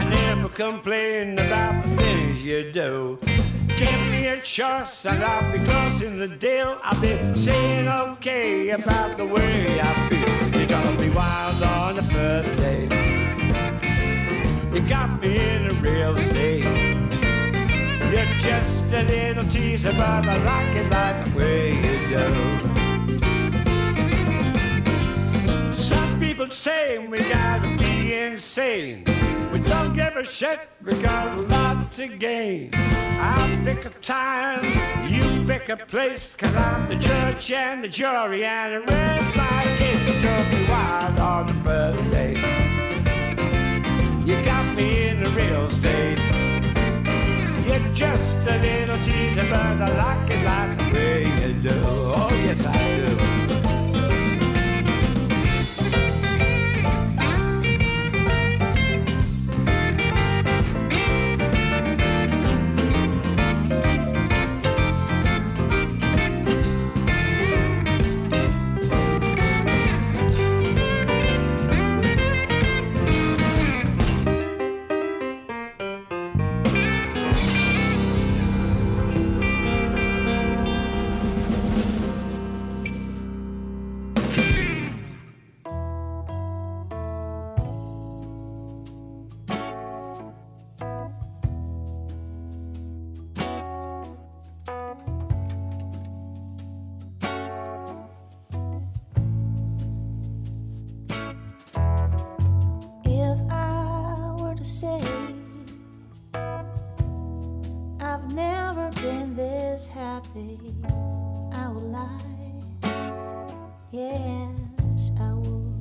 I 0.01 0.02
never 0.09 0.48
complain 0.48 1.39
about 1.39 1.85
the 1.85 1.90
things 1.97 2.43
you 2.43 2.72
do. 2.72 3.18
Give 3.76 4.01
me 4.12 4.28
a 4.28 4.40
choice, 4.40 5.05
and 5.05 5.22
I'll 5.22 5.52
be 5.52 5.59
closing 5.59 6.18
the 6.18 6.28
deal. 6.28 6.78
I'll 6.82 7.01
be 7.02 7.14
saying 7.35 7.86
okay 7.86 8.70
about 8.70 9.18
the 9.18 9.26
way 9.26 9.78
I 9.78 9.93
feel. 10.09 10.59
You 10.59 10.66
got 10.66 10.98
me 10.98 11.10
wild 11.10 11.62
on 11.62 11.97
the 11.97 12.06
first 12.14 12.56
day. 12.56 12.82
You 14.72 14.81
got 14.89 15.20
me 15.20 15.32
in 15.51 15.66
a 15.66 15.74
real 15.74 16.16
state. 16.16 16.64
You're 18.10 18.35
just 18.48 18.85
a 19.01 19.02
little 19.02 19.47
teaser, 19.55 19.93
but 19.93 20.26
I 20.35 20.36
like 20.52 20.74
it 20.81 20.89
like 20.97 21.18
the 21.24 21.31
way 21.39 21.62
you 21.86 21.97
do. 22.16 22.26
Some 25.72 26.18
people 26.18 26.48
say 26.51 26.98
we 27.06 27.18
gotta 27.18 27.84
insane. 28.12 29.05
We 29.52 29.60
don't 29.60 29.93
give 29.93 30.16
a 30.16 30.24
shit, 30.24 30.60
we 30.82 30.93
got 30.94 31.39
a 31.39 31.40
lot 31.43 31.93
to 31.94 32.09
gain. 32.09 32.70
I'll 32.74 33.64
pick 33.64 33.86
a 33.86 33.90
time, 34.01 34.64
you 35.10 35.47
pick 35.47 35.68
a 35.68 35.76
place, 35.76 36.35
cause 36.35 36.55
I'm 36.55 36.89
the 36.89 36.97
judge 36.97 37.51
and 37.52 37.82
the 37.82 37.89
jury, 37.89 38.44
and 38.44 38.74
the 38.74 38.93
rest 38.93 39.35
my 39.36 39.64
case. 39.78 40.06
You 40.09 40.20
drove 40.20 40.52
me 40.52 40.66
wild 40.68 41.18
on 41.20 41.47
the 41.52 41.60
first 41.60 42.10
day. 42.10 42.35
You 44.26 44.43
got 44.44 44.74
me 44.76 45.09
in 45.09 45.22
the 45.22 45.31
real 45.31 45.68
state. 45.70 46.18
You're 47.66 47.94
just 47.94 48.39
a 48.47 48.59
little 48.59 48.98
teaser, 48.98 49.47
but 49.48 49.81
I 49.81 49.97
like 49.97 50.31
it 50.31 50.44
like 50.44 50.78
the 50.78 50.94
way 50.94 51.48
you 51.48 51.55
do. 51.55 51.81
Oh, 51.85 52.28
yes, 52.31 52.64
I 52.66 52.97
do. 52.97 53.44
I 110.36 111.69
would 111.69 111.85
lie. 111.93 112.19
Yes, 113.93 114.51
I 115.20 115.32
would. 115.32 115.74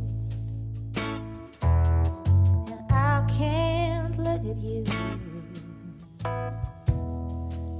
And 2.69 2.91
I 2.91 3.25
can't 3.35 4.15
look 4.19 4.45
at 4.45 4.61
you 4.61 4.83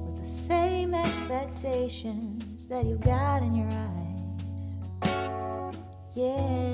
with 0.04 0.18
the 0.18 0.26
same 0.26 0.96
expectations 0.96 2.66
that 2.66 2.86
you've 2.86 3.02
got 3.02 3.44
in 3.44 3.54
your 3.54 3.70
eyes. 3.70 4.24
Yeah. 6.16 6.73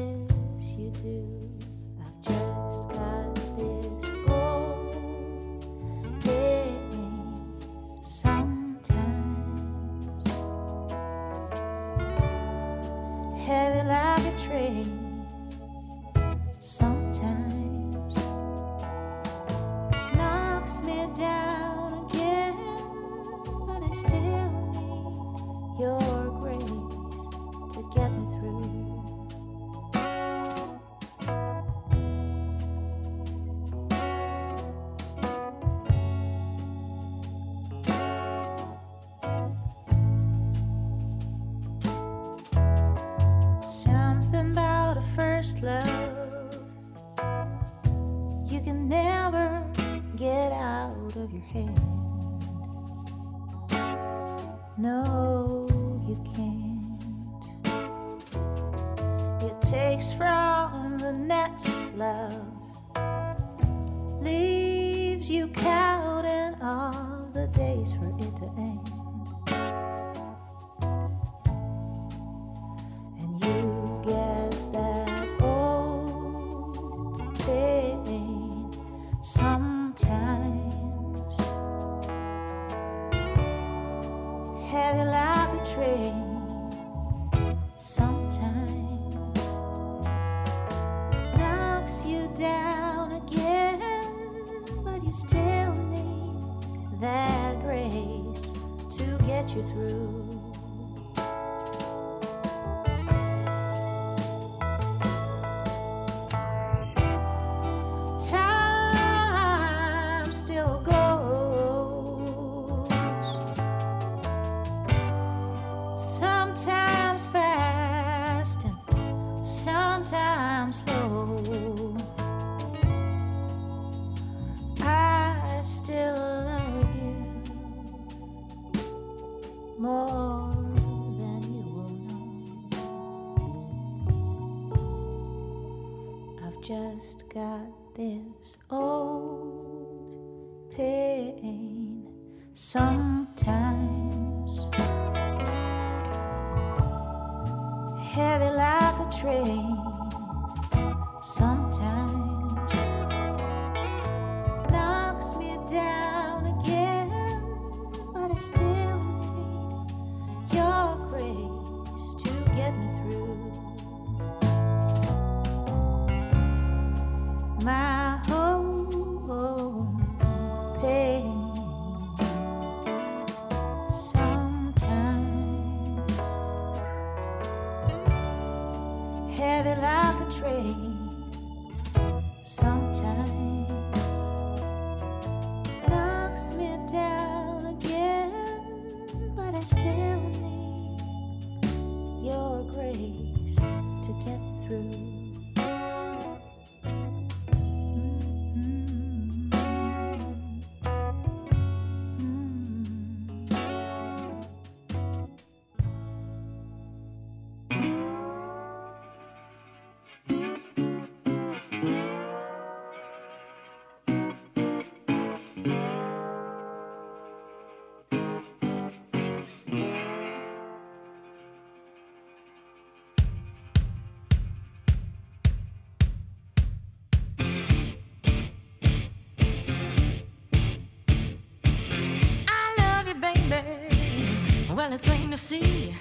Well, 234.90 234.96
it's 234.96 235.06
plain 235.06 235.30
to 235.30 235.38
see. 235.38 235.94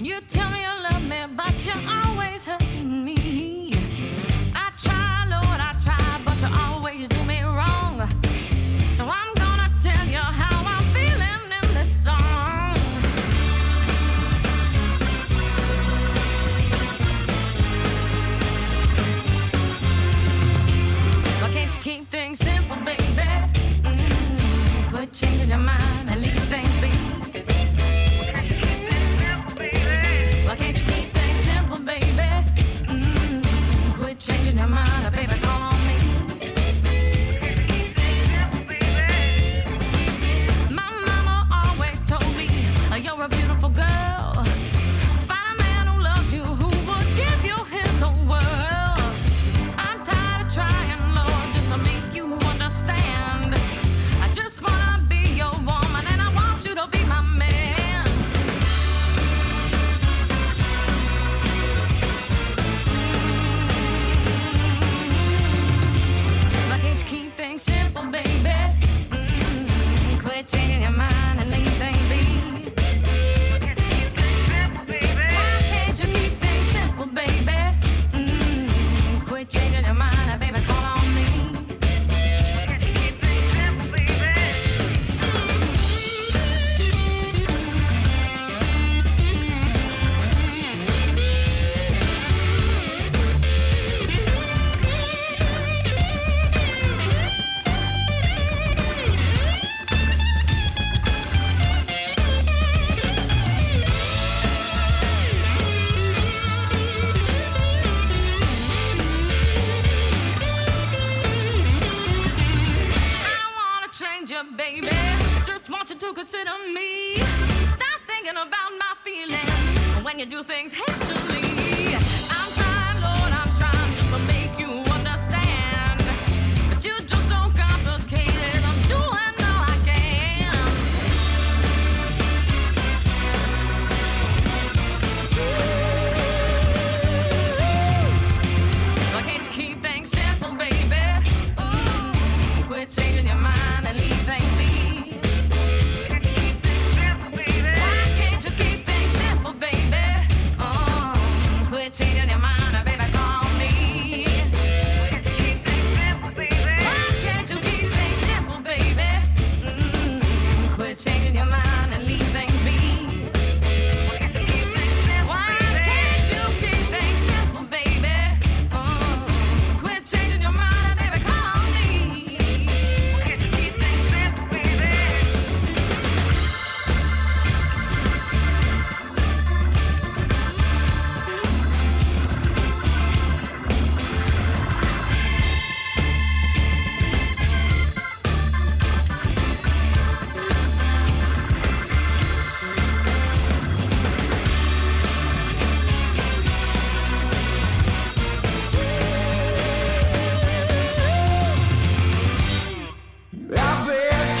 You 0.00 0.20
tell 0.28 0.48
me 0.50 0.60
you 0.60 0.80
love 0.80 1.02
me, 1.02 1.26
but 1.34 1.66
you 1.66 1.72
always 1.88 2.44
hurt. 2.44 2.69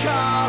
car. 0.02 0.39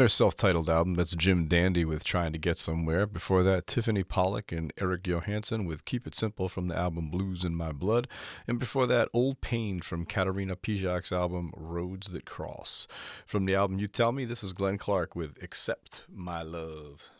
their 0.00 0.08
self-titled 0.08 0.70
album, 0.70 0.94
that's 0.94 1.14
Jim 1.14 1.46
Dandy 1.46 1.84
with 1.84 2.04
Trying 2.04 2.32
to 2.32 2.38
Get 2.38 2.56
Somewhere. 2.56 3.06
Before 3.06 3.42
that, 3.42 3.66
Tiffany 3.66 4.02
Pollack 4.02 4.50
and 4.50 4.72
Eric 4.80 5.02
Johanson 5.02 5.66
with 5.66 5.84
Keep 5.84 6.06
It 6.06 6.14
Simple 6.14 6.48
from 6.48 6.68
the 6.68 6.74
album 6.74 7.10
Blues 7.10 7.44
in 7.44 7.54
My 7.54 7.70
Blood. 7.70 8.08
And 8.48 8.58
before 8.58 8.86
that, 8.86 9.10
Old 9.12 9.42
Pain 9.42 9.82
from 9.82 10.06
Katarina 10.06 10.56
Pejak's 10.56 11.12
album 11.12 11.52
Roads 11.54 12.12
That 12.12 12.24
Cross. 12.24 12.88
From 13.26 13.44
the 13.44 13.54
album 13.54 13.78
You 13.78 13.88
Tell 13.88 14.10
Me, 14.10 14.24
this 14.24 14.42
is 14.42 14.54
Glenn 14.54 14.78
Clark 14.78 15.14
with 15.14 15.36
Accept 15.42 16.04
My 16.10 16.40
Love. 16.40 17.10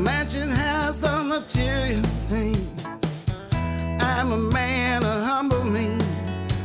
mansion 0.00 0.50
has 0.50 1.00
the 1.00 1.22
material 1.22 2.02
thing. 2.30 2.56
I'm 4.00 4.32
a 4.32 4.36
man 4.38 5.04
of 5.04 5.22
humble 5.22 5.64
means. 5.64 6.02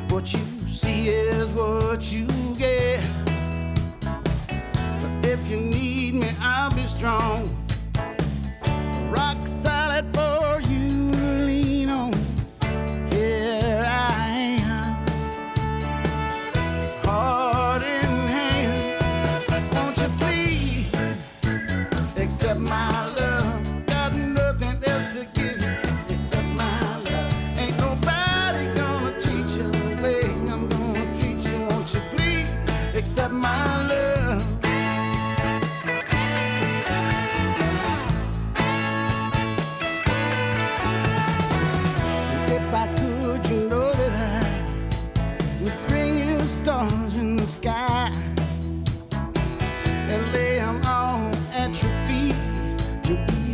What 0.10 0.32
you 0.34 0.40
see 0.70 1.10
is 1.10 1.48
what 1.50 2.14
you 2.14 2.28
get. 2.58 3.04
But 5.02 5.26
if 5.26 5.52
you 5.52 5.60
need 5.60 6.16
me, 6.16 6.30
I'll 6.40 6.74
be 6.74 6.86
strong. 6.88 7.50
Rock 9.10 9.38
solid 9.46 10.06
for 10.16 10.45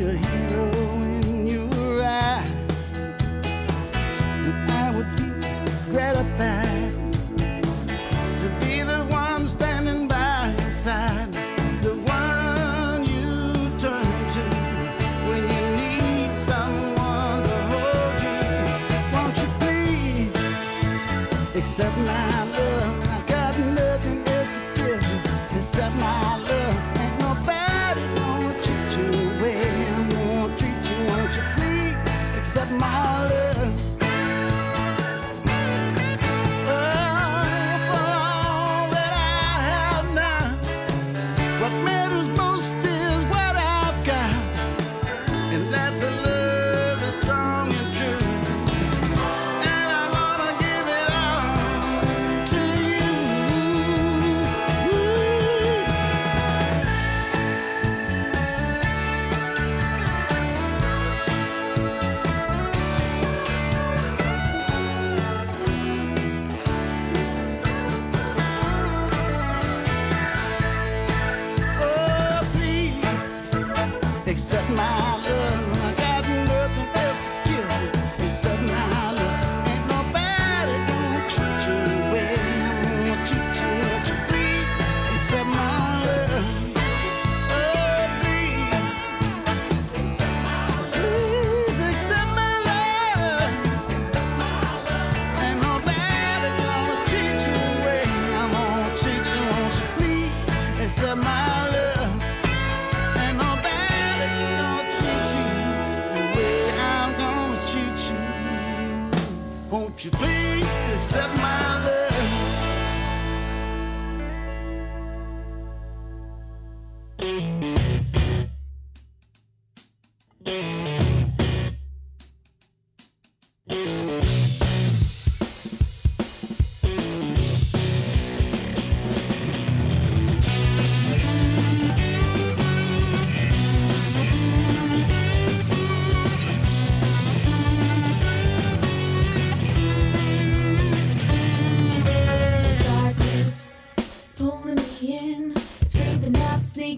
a 0.04 0.18
hero 0.18 0.72
in 1.04 1.48
your 1.48 2.04
eyes. 2.04 2.52
I 4.70 4.92
would 4.96 5.16
be 5.16 5.30
gratified 5.92 6.92
to 8.40 8.50
be 8.60 8.82
the 8.82 9.06
one 9.10 9.48
standing 9.48 10.08
by 10.08 10.56
your 10.60 10.72
side. 10.72 11.32
The 11.84 11.94
one 11.94 13.06
you 13.06 13.54
turn 13.80 14.06
to 14.36 14.44
when 15.30 15.44
you 15.54 15.64
need 15.78 16.32
someone 16.38 17.44
to 17.44 17.58
hold 17.72 18.16
you. 18.26 18.40
Won't 19.14 19.38
you 19.38 19.50
please 19.60 21.56
accept 21.56 21.98
my 21.98 22.41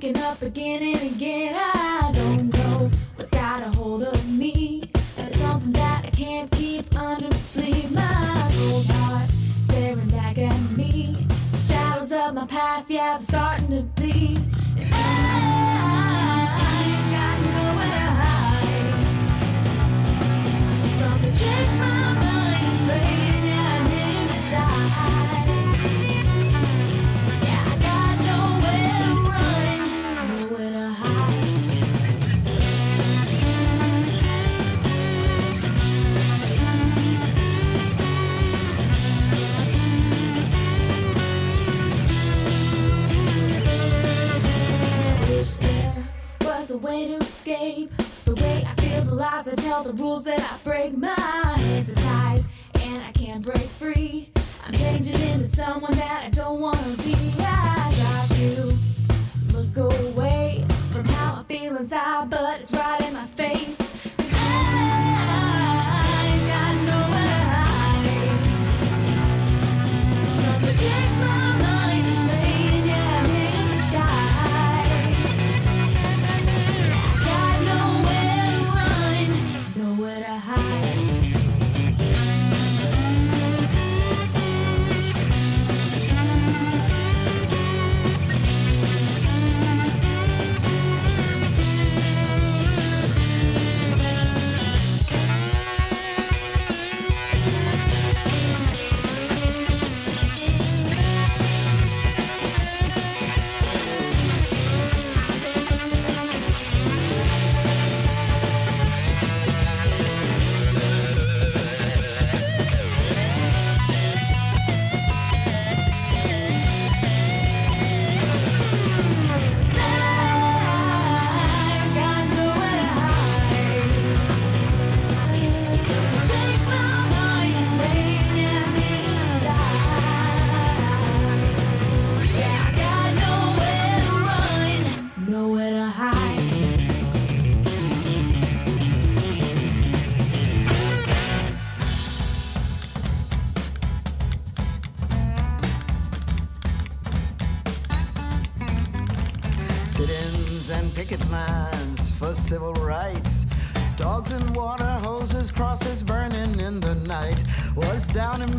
waking 0.04 0.22
up 0.22 0.42
again 0.42 0.84
and 0.84 1.16
again. 1.16 1.43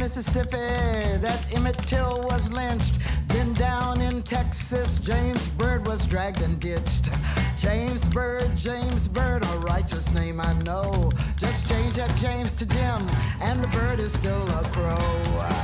Mississippi 0.04 1.16
that 1.24 1.46
Emmett 1.50 1.78
Till 1.86 2.20
was 2.24 2.52
lynched. 2.52 2.98
Then 3.28 3.54
down 3.54 4.02
in 4.02 4.22
Texas, 4.22 5.00
James 5.00 5.48
Byrd 5.48 5.86
was 5.86 6.04
dragged 6.04 6.42
and 6.42 6.60
ditched. 6.60 7.08
James 7.56 8.04
Byrd, 8.08 8.54
James 8.54 9.08
Byrd, 9.08 9.42
a 9.42 9.58
righteous 9.60 10.12
name 10.12 10.42
I 10.42 10.52
know. 10.62 11.10
Just 11.38 11.70
change 11.70 11.94
that 11.94 12.14
James 12.16 12.52
to 12.52 12.66
Jim, 12.66 13.00
and 13.40 13.64
the 13.64 13.68
bird 13.68 13.98
is 13.98 14.12
still 14.12 14.46
a 14.60 14.64
crow. 14.72 15.22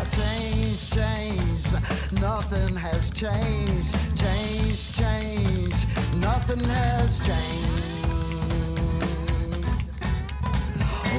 Change, 0.09 0.91
change, 0.91 1.63
nothing 2.13 2.75
has 2.77 3.11
changed. 3.11 3.93
Change, 4.19 4.97
change, 4.97 5.77
nothing 6.17 6.65
has 6.65 7.19
changed. 7.27 7.91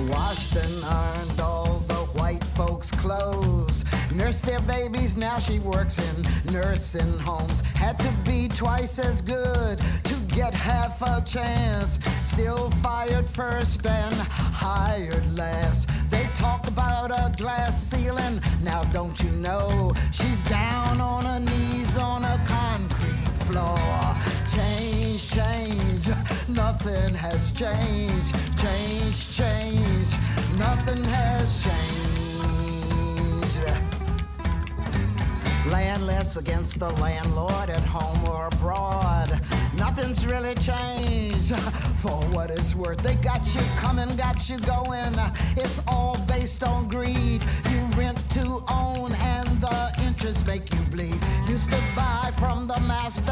Washed 0.09 0.55
and 0.55 0.83
ironed 0.83 1.40
clothes. 3.01 3.83
Nursed 4.13 4.45
their 4.45 4.61
babies, 4.61 5.17
now 5.17 5.39
she 5.39 5.57
works 5.59 5.97
in 5.97 6.53
nursing 6.53 7.17
homes. 7.19 7.61
Had 7.61 7.99
to 7.99 8.11
be 8.23 8.47
twice 8.47 8.99
as 8.99 9.21
good 9.21 9.79
to 10.03 10.15
get 10.35 10.53
half 10.53 11.01
a 11.01 11.21
chance. 11.25 11.99
Still 12.21 12.69
fired 12.85 13.27
first 13.27 13.85
and 13.87 14.13
hired 14.13 15.25
last. 15.35 15.89
They 16.11 16.25
talk 16.35 16.67
about 16.67 17.09
a 17.09 17.31
glass 17.37 17.81
ceiling, 17.81 18.39
now 18.63 18.83
don't 18.93 19.19
you 19.23 19.31
know? 19.31 19.93
She's 20.11 20.43
down 20.43 21.01
on 21.01 21.25
her 21.25 21.39
knees 21.39 21.97
on 21.97 22.23
a 22.23 22.37
concrete 22.45 23.31
floor. 23.47 23.79
Change, 24.55 25.21
change, 25.37 26.07
nothing 26.49 27.15
has 27.15 27.51
changed. 27.51 28.31
Change, 28.61 29.17
change, 29.37 30.11
nothing 30.59 31.03
has 31.05 31.63
changed. 31.63 32.30
Landless 35.69 36.37
against 36.37 36.79
the 36.79 36.89
landlord 37.01 37.69
at 37.69 37.83
home 37.83 38.27
or 38.27 38.47
abroad. 38.47 39.29
Nothing's 39.77 40.25
really 40.25 40.55
changed 40.55 41.55
for 42.01 42.11
what 42.33 42.51
it's 42.51 42.75
worth. 42.75 42.97
They 42.99 43.15
got 43.15 43.45
you 43.55 43.61
coming, 43.77 44.09
got 44.17 44.49
you 44.49 44.59
going. 44.59 45.13
It's 45.55 45.81
all 45.87 46.17
based 46.27 46.63
on 46.63 46.87
greed. 46.89 47.41
You 47.69 47.79
rent 47.95 48.17
to 48.31 48.61
own, 48.69 49.13
and 49.13 49.61
the 49.61 49.93
interest 50.05 50.45
make 50.45 50.73
you 50.73 50.79
bleed. 50.91 51.19
Used 51.47 51.69
to 51.69 51.81
buy 51.95 52.31
from 52.37 52.67
the 52.67 52.79
master 52.81 53.31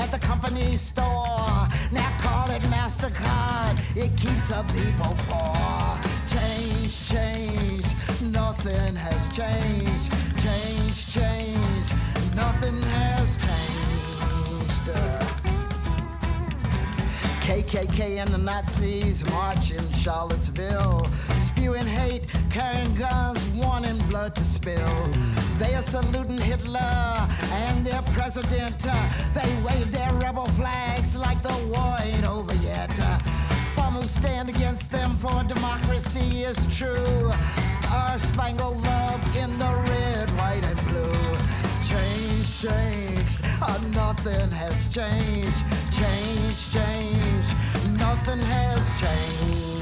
at 0.00 0.10
the 0.12 0.18
company 0.18 0.76
store. 0.76 1.66
Now 1.90 2.10
call 2.20 2.50
it 2.50 2.62
MasterCard. 2.70 3.74
It 3.96 4.10
keeps 4.16 4.48
the 4.48 4.62
people 4.78 5.16
poor. 5.26 5.98
Change, 6.28 7.08
change, 7.08 7.79
nothing 8.22 8.94
has 8.96 9.28
changed. 9.28 10.12
Change, 10.42 11.06
change, 11.06 11.86
nothing 12.34 12.80
has 12.82 13.36
changed. 13.36 13.50
KKK 17.50 18.22
and 18.22 18.30
the 18.30 18.38
Nazis 18.38 19.28
march 19.30 19.72
in 19.72 19.84
Charlottesville, 19.92 21.04
spewing 21.40 21.84
hate, 21.84 22.26
carrying 22.48 22.94
guns, 22.94 23.44
wanting 23.48 23.98
blood 24.08 24.36
to 24.36 24.44
spill. 24.44 25.10
They 25.58 25.74
are 25.74 25.82
saluting 25.82 26.38
Hitler 26.38 26.78
and 26.78 27.84
their 27.84 28.02
president. 28.12 28.78
They 29.34 29.62
wave 29.66 29.90
their 29.90 30.12
rebel 30.14 30.46
flags 30.48 31.16
like 31.16 31.42
the 31.42 31.54
war 31.72 31.96
ain't 32.02 32.24
over 32.24 32.54
yet. 32.56 32.90
Some 33.90 34.02
who 34.02 34.06
stand 34.06 34.48
against 34.48 34.92
them 34.92 35.16
for 35.16 35.42
democracy 35.42 36.44
is 36.44 36.58
true. 36.78 37.32
Star 37.66 38.16
spangled 38.18 38.80
love 38.84 39.36
in 39.36 39.50
the 39.58 39.72
red, 39.88 40.28
white, 40.38 40.62
and 40.62 40.80
blue. 40.86 41.36
Change, 41.82 42.46
change, 42.62 43.40
uh, 43.60 43.80
nothing 43.92 44.48
has 44.52 44.88
changed. 44.90 45.64
Change, 45.90 46.70
change, 46.70 47.98
nothing 47.98 48.38
has 48.38 49.00
changed. 49.00 49.79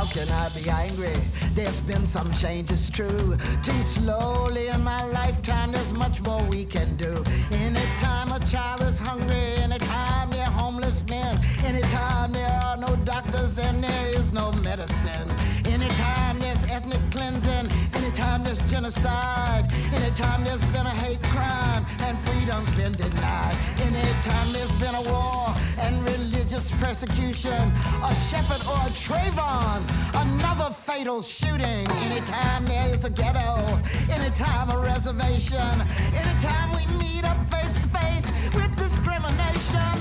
How 0.00 0.06
can 0.06 0.28
I 0.30 0.48
be 0.50 0.70
angry? 0.70 1.14
There's 1.52 1.80
been 1.80 2.06
some 2.06 2.32
changes, 2.32 2.88
true. 2.88 3.36
Too 3.62 3.82
slowly 3.82 4.68
in 4.68 4.82
my 4.82 5.04
lifetime, 5.04 5.72
there's 5.72 5.92
much 5.92 6.22
more 6.22 6.42
we 6.44 6.64
can 6.64 6.96
do. 6.96 7.22
Anytime 7.50 8.32
a 8.32 8.40
child 8.46 8.80
is 8.82 8.98
hungry, 8.98 9.52
anytime 9.66 10.30
they're 10.30 10.54
homeless 10.62 11.06
men, 11.06 11.36
anytime 11.66 12.32
there 12.32 12.60
are 12.64 12.78
no 12.78 12.96
doctors 13.04 13.58
and 13.58 13.84
there 13.84 14.06
is 14.18 14.32
no 14.32 14.52
medicine, 14.68 15.28
anytime 15.80 16.38
there's 16.38 16.64
ethnic 16.70 17.00
cleansing, 17.10 17.66
anytime 17.94 18.44
there's 18.44 18.60
genocide, 18.70 19.64
anytime 19.94 20.44
there's 20.44 20.64
been 20.66 20.86
a 20.86 20.96
hate 21.04 21.22
crime 21.22 21.84
and 22.02 22.18
freedom's 22.18 22.70
been 22.76 22.92
denied, 22.92 23.56
anytime 23.80 24.52
there's 24.52 24.72
been 24.72 24.94
a 24.94 25.02
war 25.10 25.54
and 25.80 25.96
religious 26.04 26.70
persecution, 26.72 27.62
a 28.04 28.14
Shepard 28.28 28.62
or 28.68 28.80
a 28.84 28.92
Trayvon, 28.92 29.80
another 30.26 30.70
fatal 30.72 31.22
shooting, 31.22 31.86
anytime 32.04 32.64
there 32.66 32.88
is 32.88 33.04
a 33.04 33.10
ghetto, 33.10 33.80
anytime 34.10 34.68
a 34.70 34.78
reservation, 34.78 35.74
anytime 36.12 36.68
we 36.76 36.84
meet 36.98 37.24
up 37.24 37.38
face 37.46 37.74
to 37.74 37.86
face 37.88 38.28
with 38.54 38.70
discrimination. 38.76 39.96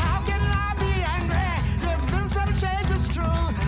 How 0.00 0.24
can 0.24 0.40
I 0.40 0.74
be 0.80 0.94
angry? 1.16 1.52
There's 1.84 2.04
been 2.06 2.28
some 2.28 2.52
changes, 2.54 3.08
true. 3.14 3.67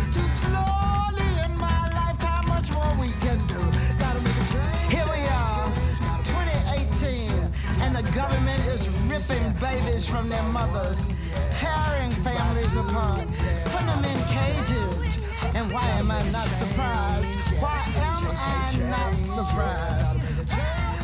From 10.11 10.29
their 10.29 10.43
mothers, 10.51 11.09
tearing 11.53 12.11
families 12.27 12.75
apart, 12.75 13.23
putting 13.71 13.87
them 13.87 14.05
in 14.05 14.19
cages. 14.27 15.23
And 15.55 15.73
why 15.73 15.87
am 16.03 16.11
I 16.11 16.23
not 16.35 16.49
surprised? 16.51 17.31
Why 17.63 17.79
am 18.11 18.25
I 18.27 18.75
not 18.91 19.15
surprised? 19.17 20.19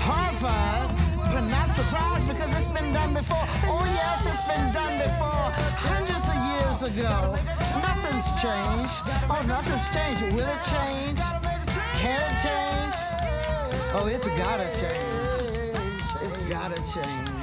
Horrified, 0.02 0.90
but 1.32 1.46
not 1.46 1.68
surprised 1.68 2.26
because 2.26 2.50
it's 2.58 2.66
been 2.68 2.92
done 2.92 3.14
before. 3.14 3.46
Oh 3.70 3.86
yes, 3.94 4.26
it's 4.26 4.42
been 4.50 4.72
done 4.74 4.98
before, 4.98 5.54
hundreds 5.86 6.26
of 6.26 6.38
years 6.50 6.78
ago. 6.90 7.38
Nothing's 7.86 8.28
changed. 8.42 9.06
Oh, 9.30 9.42
nothing's 9.46 9.86
changed. 9.94 10.34
Will 10.34 10.50
it 10.50 10.62
change? 10.66 11.20
Can 12.02 12.18
it 12.26 12.34
change? 12.42 12.96
Oh, 13.94 14.10
it's 14.10 14.26
gotta 14.36 14.66
change. 14.74 16.02
It's 16.24 16.38
gotta 16.50 16.76
change. 16.92 17.26
Change. 17.26 17.35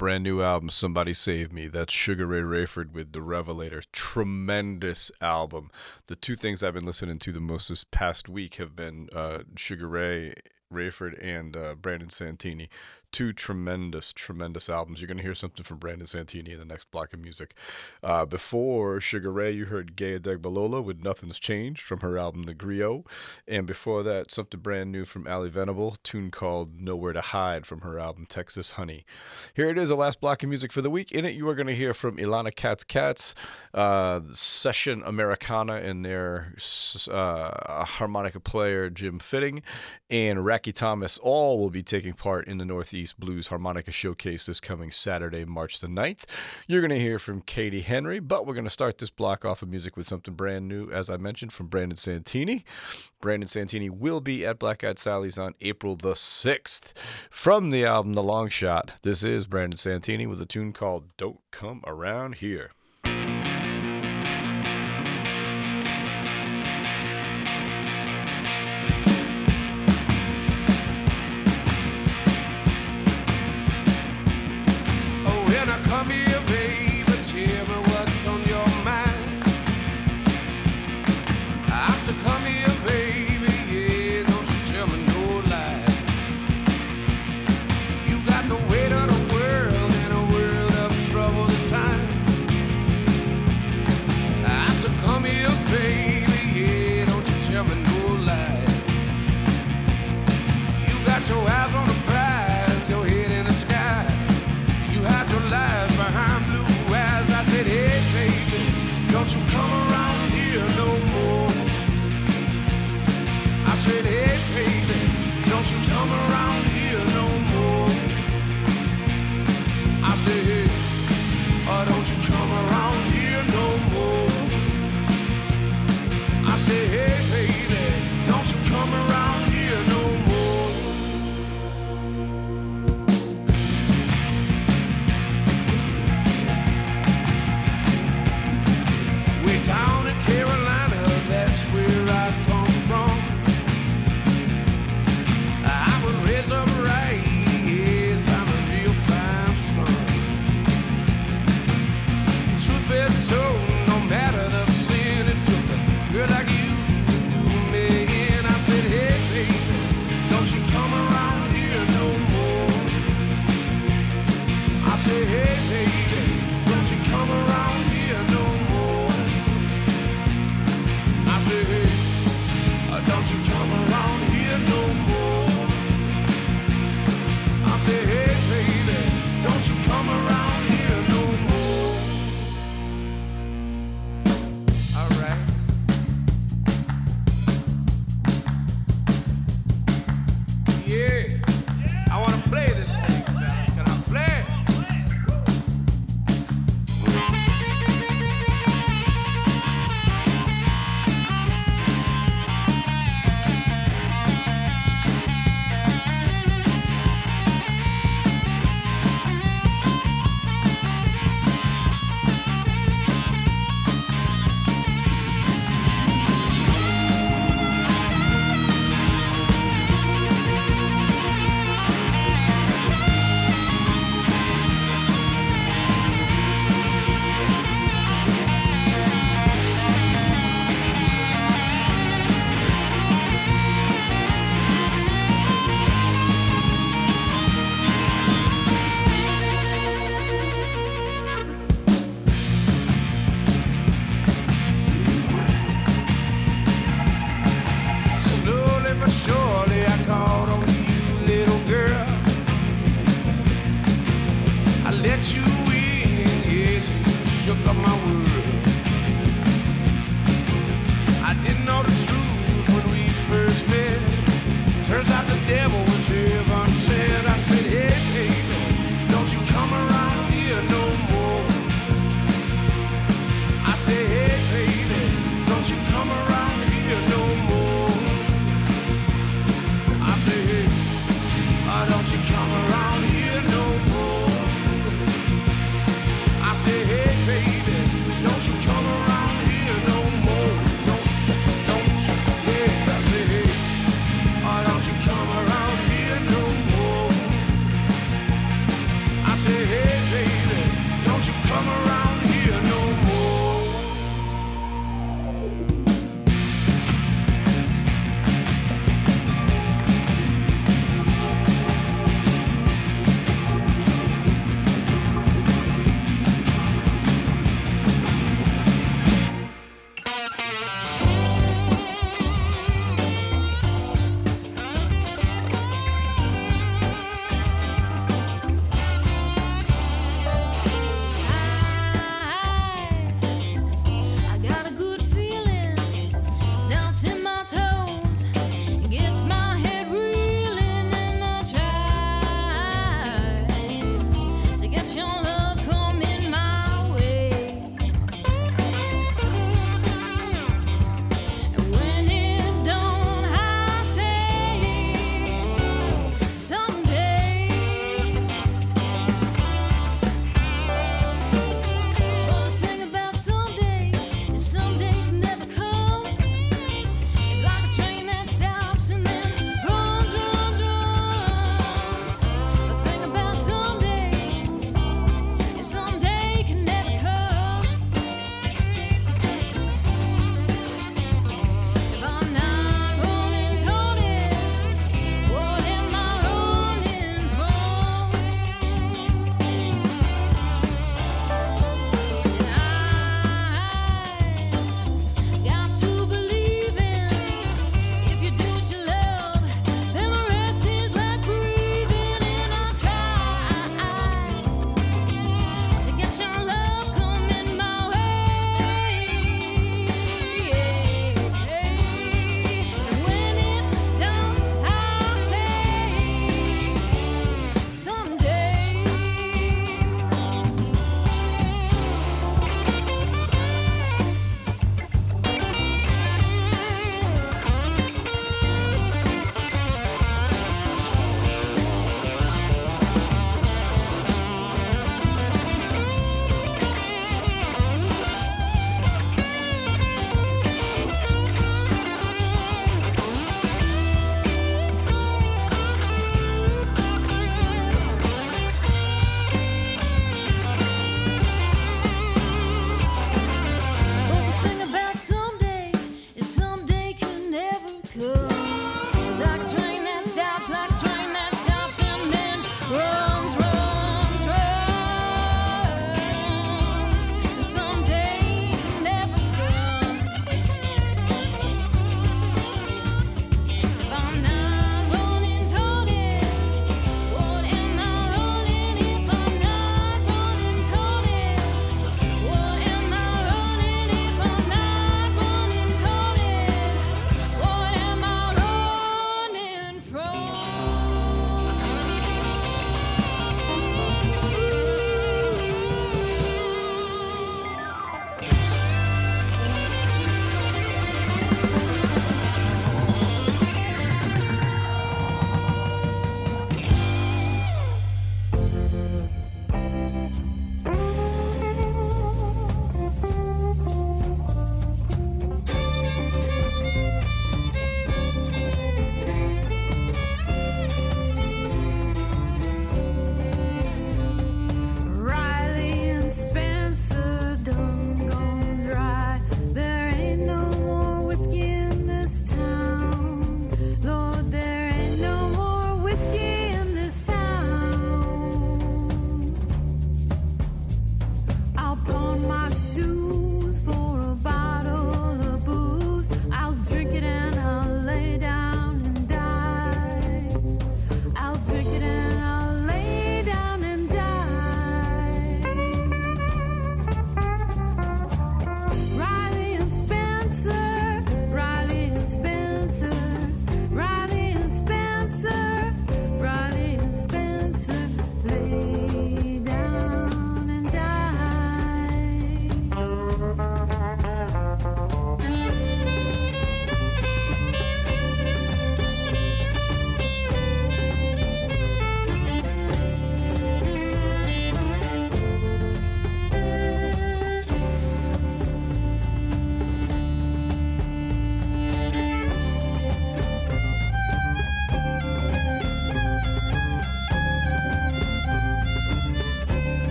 Brand 0.00 0.24
new 0.24 0.40
album 0.40 0.70
Somebody 0.70 1.12
Save 1.12 1.52
Me. 1.52 1.68
That's 1.68 1.92
Sugar 1.92 2.26
Ray 2.26 2.40
Rayford 2.40 2.92
with 2.92 3.12
The 3.12 3.20
Revelator. 3.20 3.82
Tremendous 3.92 5.12
album. 5.20 5.70
The 6.06 6.16
two 6.16 6.36
things 6.36 6.62
I've 6.62 6.72
been 6.72 6.86
listening 6.86 7.18
to 7.18 7.32
the 7.32 7.38
most 7.38 7.68
this 7.68 7.84
past 7.84 8.26
week 8.26 8.54
have 8.54 8.74
been 8.74 9.10
uh, 9.14 9.40
Sugar 9.56 9.86
Ray 9.86 10.32
Rayford 10.72 11.22
and 11.22 11.54
uh, 11.54 11.74
Brandon 11.74 12.08
Santini. 12.08 12.70
Two 13.12 13.32
tremendous, 13.32 14.12
tremendous 14.12 14.70
albums. 14.70 15.00
You're 15.00 15.08
going 15.08 15.16
to 15.18 15.24
hear 15.24 15.34
something 15.34 15.64
from 15.64 15.78
Brandon 15.78 16.06
Santini 16.06 16.52
in 16.52 16.60
the 16.60 16.64
next 16.64 16.88
block 16.92 17.12
of 17.12 17.18
music. 17.18 17.56
Uh, 18.04 18.24
before 18.24 19.00
Sugar 19.00 19.32
Ray, 19.32 19.50
you 19.50 19.64
heard 19.64 19.96
Gaye 19.96 20.16
Adegbalola 20.16 20.82
with 20.84 21.02
Nothing's 21.02 21.40
Changed 21.40 21.82
from 21.82 22.00
her 22.00 22.16
album 22.16 22.44
The 22.44 22.54
Griot. 22.54 23.04
And 23.48 23.66
before 23.66 24.04
that, 24.04 24.30
something 24.30 24.60
brand 24.60 24.92
new 24.92 25.04
from 25.04 25.26
Ally 25.26 25.48
Venable, 25.48 25.96
tune 26.04 26.30
called 26.30 26.80
Nowhere 26.80 27.12
to 27.12 27.20
Hide 27.20 27.66
from 27.66 27.80
her 27.80 27.98
album 27.98 28.26
Texas 28.26 28.72
Honey. 28.72 29.04
Here 29.54 29.68
it 29.68 29.76
is, 29.76 29.88
the 29.88 29.96
last 29.96 30.20
block 30.20 30.44
of 30.44 30.48
music 30.48 30.72
for 30.72 30.80
the 30.80 30.90
week. 30.90 31.10
In 31.10 31.24
it, 31.24 31.34
you 31.34 31.48
are 31.48 31.56
going 31.56 31.66
to 31.66 31.74
hear 31.74 31.92
from 31.92 32.16
Ilana 32.16 32.54
Katz 32.54 32.84
Katz, 32.84 33.34
uh, 33.74 34.20
Session 34.30 35.02
Americana, 35.04 35.74
and 35.74 36.04
their 36.04 36.54
uh, 37.10 37.84
harmonica 37.84 38.38
player 38.38 38.88
Jim 38.88 39.18
Fitting, 39.18 39.62
and 40.08 40.38
Racky 40.38 40.72
Thomas. 40.72 41.18
All 41.18 41.58
will 41.58 41.70
be 41.70 41.82
taking 41.82 42.12
part 42.12 42.46
in 42.46 42.58
the 42.58 42.64
Northeast 42.64 42.99
Blues 43.18 43.48
Harmonica 43.48 43.90
Showcase 43.90 44.46
this 44.46 44.60
coming 44.60 44.90
Saturday, 44.90 45.44
March 45.44 45.80
the 45.80 45.86
9th. 45.86 46.24
You're 46.66 46.80
going 46.80 46.90
to 46.90 47.00
hear 47.00 47.18
from 47.18 47.40
Katie 47.40 47.80
Henry, 47.80 48.20
but 48.20 48.46
we're 48.46 48.54
going 48.54 48.64
to 48.64 48.70
start 48.70 48.98
this 48.98 49.10
block 49.10 49.44
off 49.44 49.62
of 49.62 49.68
music 49.68 49.96
with 49.96 50.06
something 50.06 50.34
brand 50.34 50.68
new, 50.68 50.90
as 50.90 51.08
I 51.08 51.16
mentioned, 51.16 51.52
from 51.52 51.68
Brandon 51.68 51.96
Santini. 51.96 52.64
Brandon 53.20 53.48
Santini 53.48 53.90
will 53.90 54.20
be 54.20 54.44
at 54.44 54.58
Black 54.58 54.84
Eyed 54.84 54.98
Sally's 54.98 55.38
on 55.38 55.54
April 55.60 55.96
the 55.96 56.12
6th. 56.12 56.92
From 57.30 57.70
the 57.70 57.84
album 57.84 58.12
The 58.12 58.22
Long 58.22 58.48
Shot, 58.48 58.92
this 59.02 59.24
is 59.24 59.46
Brandon 59.46 59.78
Santini 59.78 60.26
with 60.26 60.40
a 60.40 60.46
tune 60.46 60.72
called 60.72 61.16
Don't 61.16 61.40
Come 61.50 61.82
Around 61.86 62.36
Here. 62.36 62.72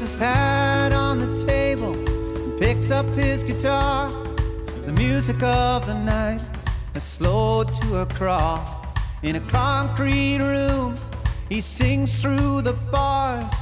his 0.00 0.14
hat 0.14 0.92
on 0.92 1.18
the 1.18 1.44
table 1.46 1.92
and 1.92 2.58
picks 2.58 2.90
up 2.90 3.06
his 3.10 3.44
guitar. 3.44 4.08
The 4.86 4.92
music 4.92 5.42
of 5.42 5.86
the 5.86 5.94
night 5.94 6.40
has 6.94 7.04
slowed 7.04 7.72
to 7.74 7.98
a 7.98 8.06
crawl. 8.06 8.86
In 9.22 9.36
a 9.36 9.40
concrete 9.40 10.38
room, 10.38 10.94
he 11.50 11.60
sings 11.60 12.22
through 12.22 12.62
the 12.62 12.72
bars, 12.90 13.52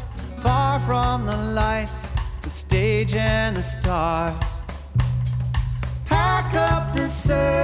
far 0.41 0.79
from 0.81 1.27
the 1.27 1.37
lights, 1.37 2.09
the 2.43 2.51
stage, 2.51 3.15
and 3.15 3.57
the 3.57 3.63
stars. 3.63 4.45
Pack 6.05 6.55
up 6.55 6.95
the 6.95 7.09
surf. 7.09 7.58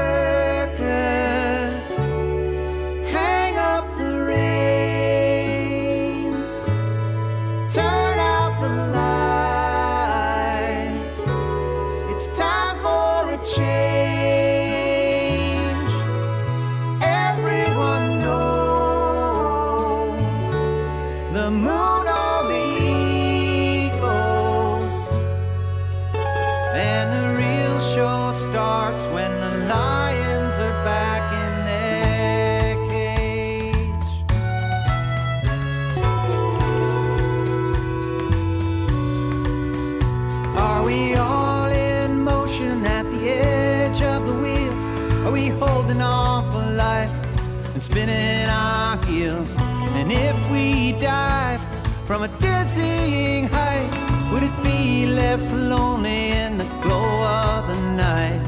spinning 47.94 48.48
our 48.48 48.96
heels. 49.06 49.54
And 49.94 50.10
if 50.10 50.50
we 50.50 50.98
dive 50.98 51.60
from 52.08 52.24
a 52.24 52.28
dizzying 52.40 53.46
height, 53.46 53.88
would 54.32 54.42
it 54.42 54.56
be 54.64 55.06
less 55.06 55.52
lonely 55.52 56.32
in 56.32 56.58
the 56.58 56.64
glow 56.82 57.22
of 57.24 57.68
the 57.68 57.80
night? 57.94 58.42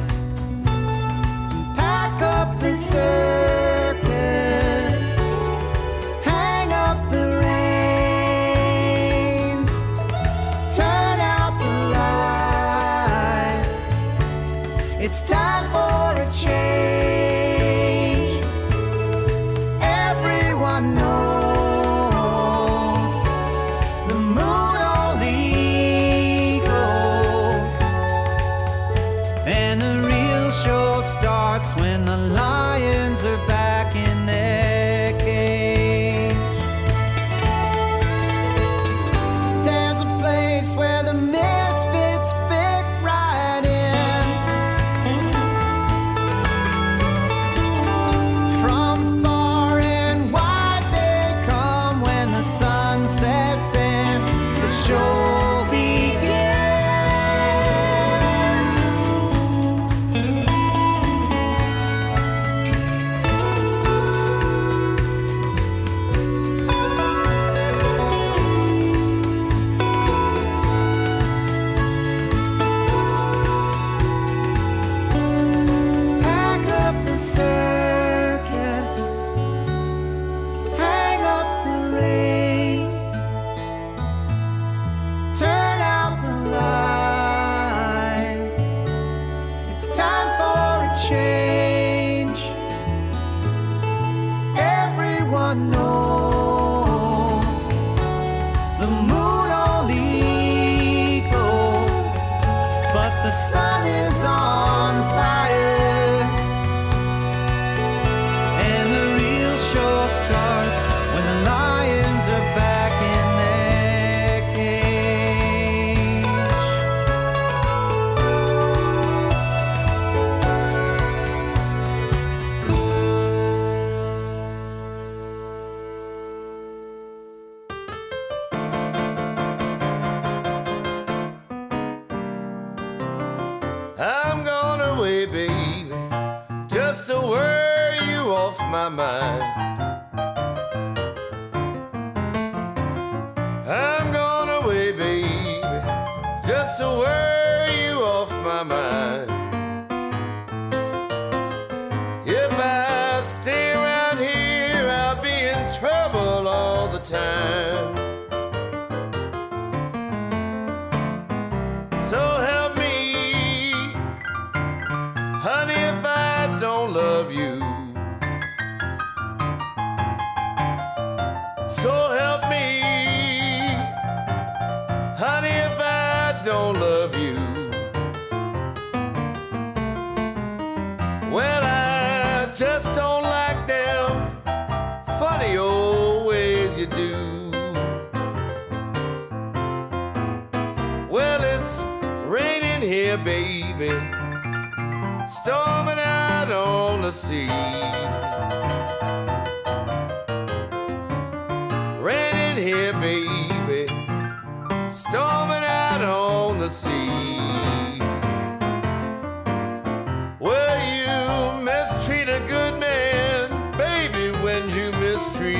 Pack 1.76 2.20
up 2.22 2.58
the 2.58 2.74
surf. 2.74 3.35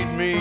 need 0.07 0.17
me. 0.17 0.36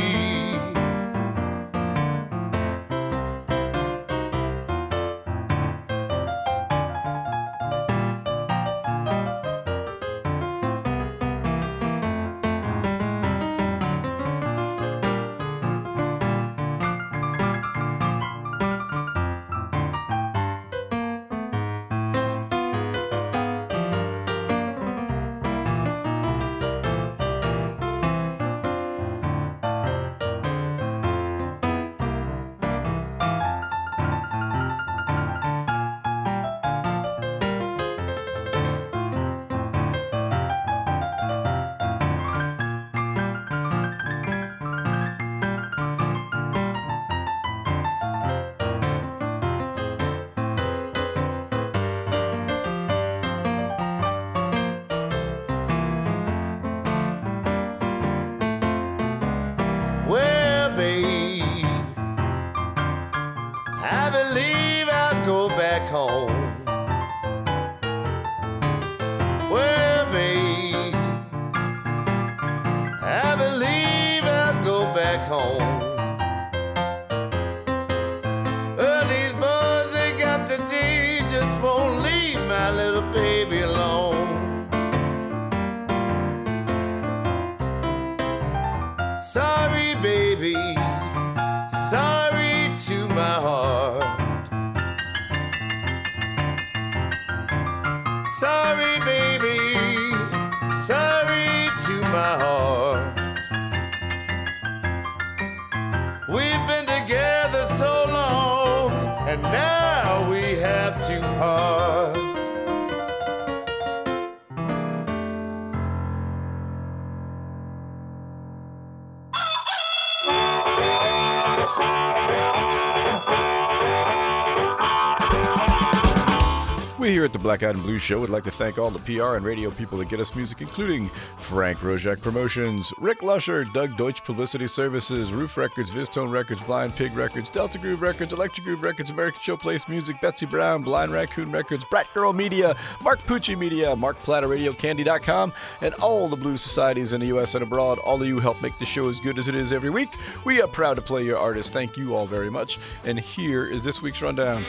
Black 127.56 127.73
and 127.73 127.84
Blue 127.84 127.99
Show 127.99 128.19
would 128.19 128.30
like 128.30 128.44
to 128.44 128.52
thank 128.52 128.77
all 128.77 128.91
the 128.91 128.99
PR 128.99 129.36
and 129.36 129.45
radio 129.45 129.72
people 129.72 129.98
that 129.99 130.10
get 130.10 130.19
us 130.19 130.36
music, 130.36 130.60
including 130.60 131.07
Frank 131.38 131.77
Roszak 131.80 132.19
Promotions, 132.22 132.91
Rick 132.99 133.23
Lusher, 133.23 133.64
Doug 133.73 133.95
Deutsch 133.95 134.26
Publicity 134.26 134.68
Services, 134.68 135.32
Ruf 135.32 135.56
Records, 135.56 135.90
VizzTone 135.90 136.34
Records, 136.34 136.61
Blind 136.64 136.98
Pig 136.98 137.15
Records, 137.15 137.49
Delta 137.49 137.77
Groove 137.77 138.02
Records, 138.02 138.34
Electric 138.34 138.65
Groove 138.65 138.84
Records, 138.84 139.10
American 139.10 139.40
Showplace 139.40 139.88
Music, 139.88 140.19
Betsie 140.19 140.45
Brown, 140.45 140.84
Blind 140.84 141.14
Raccoon 141.14 141.49
Records, 141.49 141.86
Brat 141.86 142.07
Girl 142.14 142.34
Media, 142.34 142.76
Mark 143.02 143.19
Pucci 143.19 143.57
Media, 143.57 143.95
Mark 143.95 144.18
Platter 144.18 144.49
Radio 144.49 144.73
Candy.com, 144.73 145.53
and 145.80 145.94
all 145.95 146.27
the 146.27 146.36
blues 146.36 146.60
societies 146.61 147.14
in 147.14 147.22
the 147.22 147.27
U.S. 147.27 147.56
and 147.56 147.64
abroad. 147.64 147.98
All 148.06 148.22
of 148.22 148.27
you 148.27 148.40
help 148.40 148.61
make 148.61 148.77
the 148.80 148.86
show 148.86 149.07
as 149.07 149.22
good 149.22 149.38
as 149.38 149.48
it 149.48 149.56
is 149.56 149.72
every 149.72 149.90
week. 149.90 150.10
We 150.44 150.61
are 150.61 150.68
proud 150.68 150.95
to 150.95 151.02
play 151.02 151.23
your 151.23 151.38
artists. 151.38 151.72
Thank 151.72 151.95
you 151.95 152.15
all 152.15 152.27
very 152.27 152.49
much. 152.49 152.80
And 153.06 153.18
here 153.18 153.65
is 153.65 153.82
this 153.82 154.02
week's 154.02 154.22
rundown. 154.22 154.61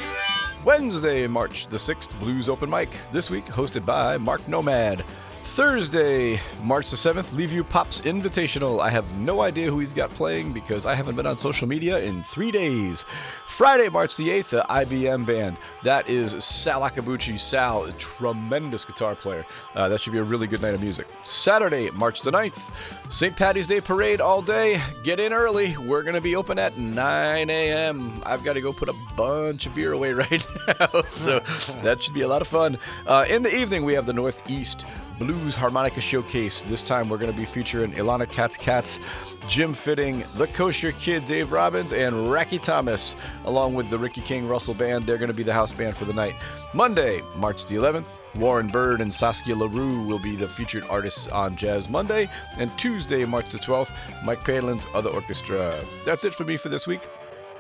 Wednesday, 0.67 1.29
March 1.29 1.69
the 1.69 1.77
6th, 1.77 2.19
Blues 2.19 2.49
Open 2.49 2.69
Mic. 2.69 2.89
This 3.13 3.31
week, 3.31 3.45
hosted 3.45 3.87
by 3.87 4.19
Mark 4.19 4.49
Nomad. 4.49 5.05
Thursday, 5.47 6.39
March 6.65 6.91
the 6.91 6.97
7th, 6.97 7.35
Leave 7.35 7.51
You 7.51 7.65
Pops 7.65 8.03
Invitational. 8.03 8.81
I 8.81 8.91
have 8.91 9.11
no 9.19 9.41
idea 9.41 9.71
who 9.71 9.79
he's 9.79 9.95
got 9.95 10.11
playing 10.11 10.53
because 10.53 10.85
I 10.85 10.95
haven't 10.95 11.15
been 11.15 11.25
on 11.25 11.39
social 11.39 11.67
media 11.67 11.99
in 12.01 12.23
three 12.25 12.51
days. 12.51 13.07
Friday, 13.47 13.89
March 13.89 14.19
the 14.19 14.29
8th, 14.29 14.51
the 14.51 14.67
IBM 14.69 15.25
Band. 15.25 15.59
That 15.83 16.11
is 16.11 16.45
Sal 16.45 16.83
Akabuchi. 16.83 17.41
Sal, 17.41 17.85
a 17.85 17.93
tremendous 17.93 18.85
guitar 18.85 19.15
player. 19.15 19.47
Uh, 19.75 19.89
that 19.89 20.01
should 20.01 20.13
be 20.13 20.19
a 20.19 20.23
really 20.23 20.47
good 20.47 20.61
night 20.61 20.75
of 20.75 20.83
music. 20.83 21.07
Saturday, 21.23 21.91
March 21.91 22.21
the 22.21 22.31
9th, 22.31 22.71
St. 23.11 23.35
Patty's 23.35 23.67
Day 23.67 23.81
Parade 23.81 24.21
all 24.21 24.43
day. 24.43 24.79
Get 25.05 25.21
in 25.21 25.33
early. 25.33 25.75
We're 25.79 26.03
going 26.03 26.17
to 26.17 26.21
be 26.21 26.37
open 26.37 26.59
at 26.59 26.77
9 26.77 27.49
a.m. 27.49 28.21
I've 28.27 28.45
got 28.45 28.55
to 28.55 28.61
go 28.61 28.75
put 28.75 28.91
a 28.91 28.95
bunch 29.17 29.67
of 29.67 29.75
beer 29.75 29.93
away 29.93 30.13
right 30.13 30.47
now, 30.67 31.03
so 31.09 31.39
that 31.83 32.03
should 32.03 32.15
be 32.15 32.23
a 32.23 32.29
lot 32.29 32.43
of 32.43 32.49
fun. 32.49 32.77
Uh, 33.07 33.25
in 33.31 33.43
the 33.43 33.57
evening, 33.57 33.87
we 33.87 33.95
have 33.95 34.05
the 34.05 34.13
Northeast 34.13 34.85
Blues 35.19 35.55
Harmonica 35.55 36.01
Showcase. 36.01 36.63
This 36.63 36.87
time 36.87 37.09
we're 37.09 37.19
going 37.19 37.33
to 37.33 37.37
be 37.37 37.45
featuring 37.45 37.93
Ilana 37.93 38.31
Katz 38.31 38.57
Katz, 38.57 39.01
Jim 39.49 39.73
Fitting, 39.73 40.25
The 40.35 40.47
Kosher 40.49 40.93
Kid 40.93 41.25
Dave 41.25 41.53
Robbins, 41.53 41.93
and 41.93 42.15
Racky 42.15 42.61
Thomas, 42.61 43.17
along 43.45 43.75
with 43.75 43.89
the 43.89 43.99
Ricky 43.99 44.21
King 44.21 44.47
Russell 44.47 44.75
Band. 44.75 45.07
They're 45.07 45.19
going 45.19 45.29
to 45.29 45.35
be 45.35 45.43
the 45.43 45.53
house 45.53 45.73
band 45.73 45.97
for 45.97 46.05
the 46.05 46.13
night. 46.13 46.35
Monday, 46.75 47.23
March 47.37 47.65
the 47.65 47.77
11th, 47.77 48.09
Warren 48.35 48.69
Byrd 48.69 49.01
and 49.01 49.13
Saskia 49.13 49.57
LaRue 49.57 50.03
will 50.03 50.19
be 50.19 50.37
the 50.37 50.49
featured 50.49 50.85
artists 50.91 51.29
on 51.29 51.57
Jazz 51.57 51.89
Monday. 51.89 52.29
And 52.59 52.77
Tuesday, 52.79 53.25
March 53.25 53.51
the 53.51 53.59
12th, 53.59 53.93
Mike 54.25 54.45
Palin's 54.45 54.87
Other 54.95 55.11
Orchestra. 55.11 55.81
That's 56.05 56.25
it 56.25 56.35
for 56.35 56.45
me 56.45 56.57
for 56.57 56.69
this 56.69 56.87
week. 56.87 57.01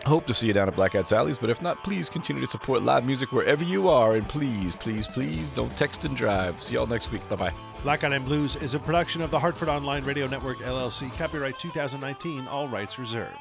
Hope 0.07 0.25
to 0.27 0.35
see 0.35 0.47
you 0.47 0.53
down 0.53 0.69
at 0.69 0.77
Black 0.77 0.95
Eyed 0.95 1.05
Sally's, 1.05 1.37
but 1.37 1.51
if 1.51 1.61
not, 1.61 1.83
please 1.83 2.09
continue 2.09 2.41
to 2.41 2.47
support 2.49 2.83
live 2.83 3.05
music 3.05 3.33
wherever 3.33 3.65
you 3.65 3.89
are. 3.89 4.15
And 4.15 4.29
please, 4.29 4.73
please, 4.73 5.09
please 5.09 5.51
don't 5.51 5.77
text 5.77 6.05
and 6.05 6.17
drive. 6.17 6.63
See 6.63 6.75
y'all 6.75 6.87
next 6.87 7.11
week. 7.11 7.29
Bye 7.29 7.35
bye. 7.35 7.53
Black 7.83 8.05
Eyed 8.05 8.13
and 8.13 8.25
Blues 8.25 8.55
is 8.55 8.75
a 8.75 8.79
production 8.79 9.21
of 9.21 9.33
the 9.33 9.41
Hartford 9.41 9.69
Online 9.69 10.05
Radio 10.05 10.29
Network, 10.29 10.59
LLC. 10.59 11.13
Copyright 11.17 11.59
2019, 11.59 12.47
all 12.47 12.69
rights 12.69 13.01
reserved. 13.01 13.37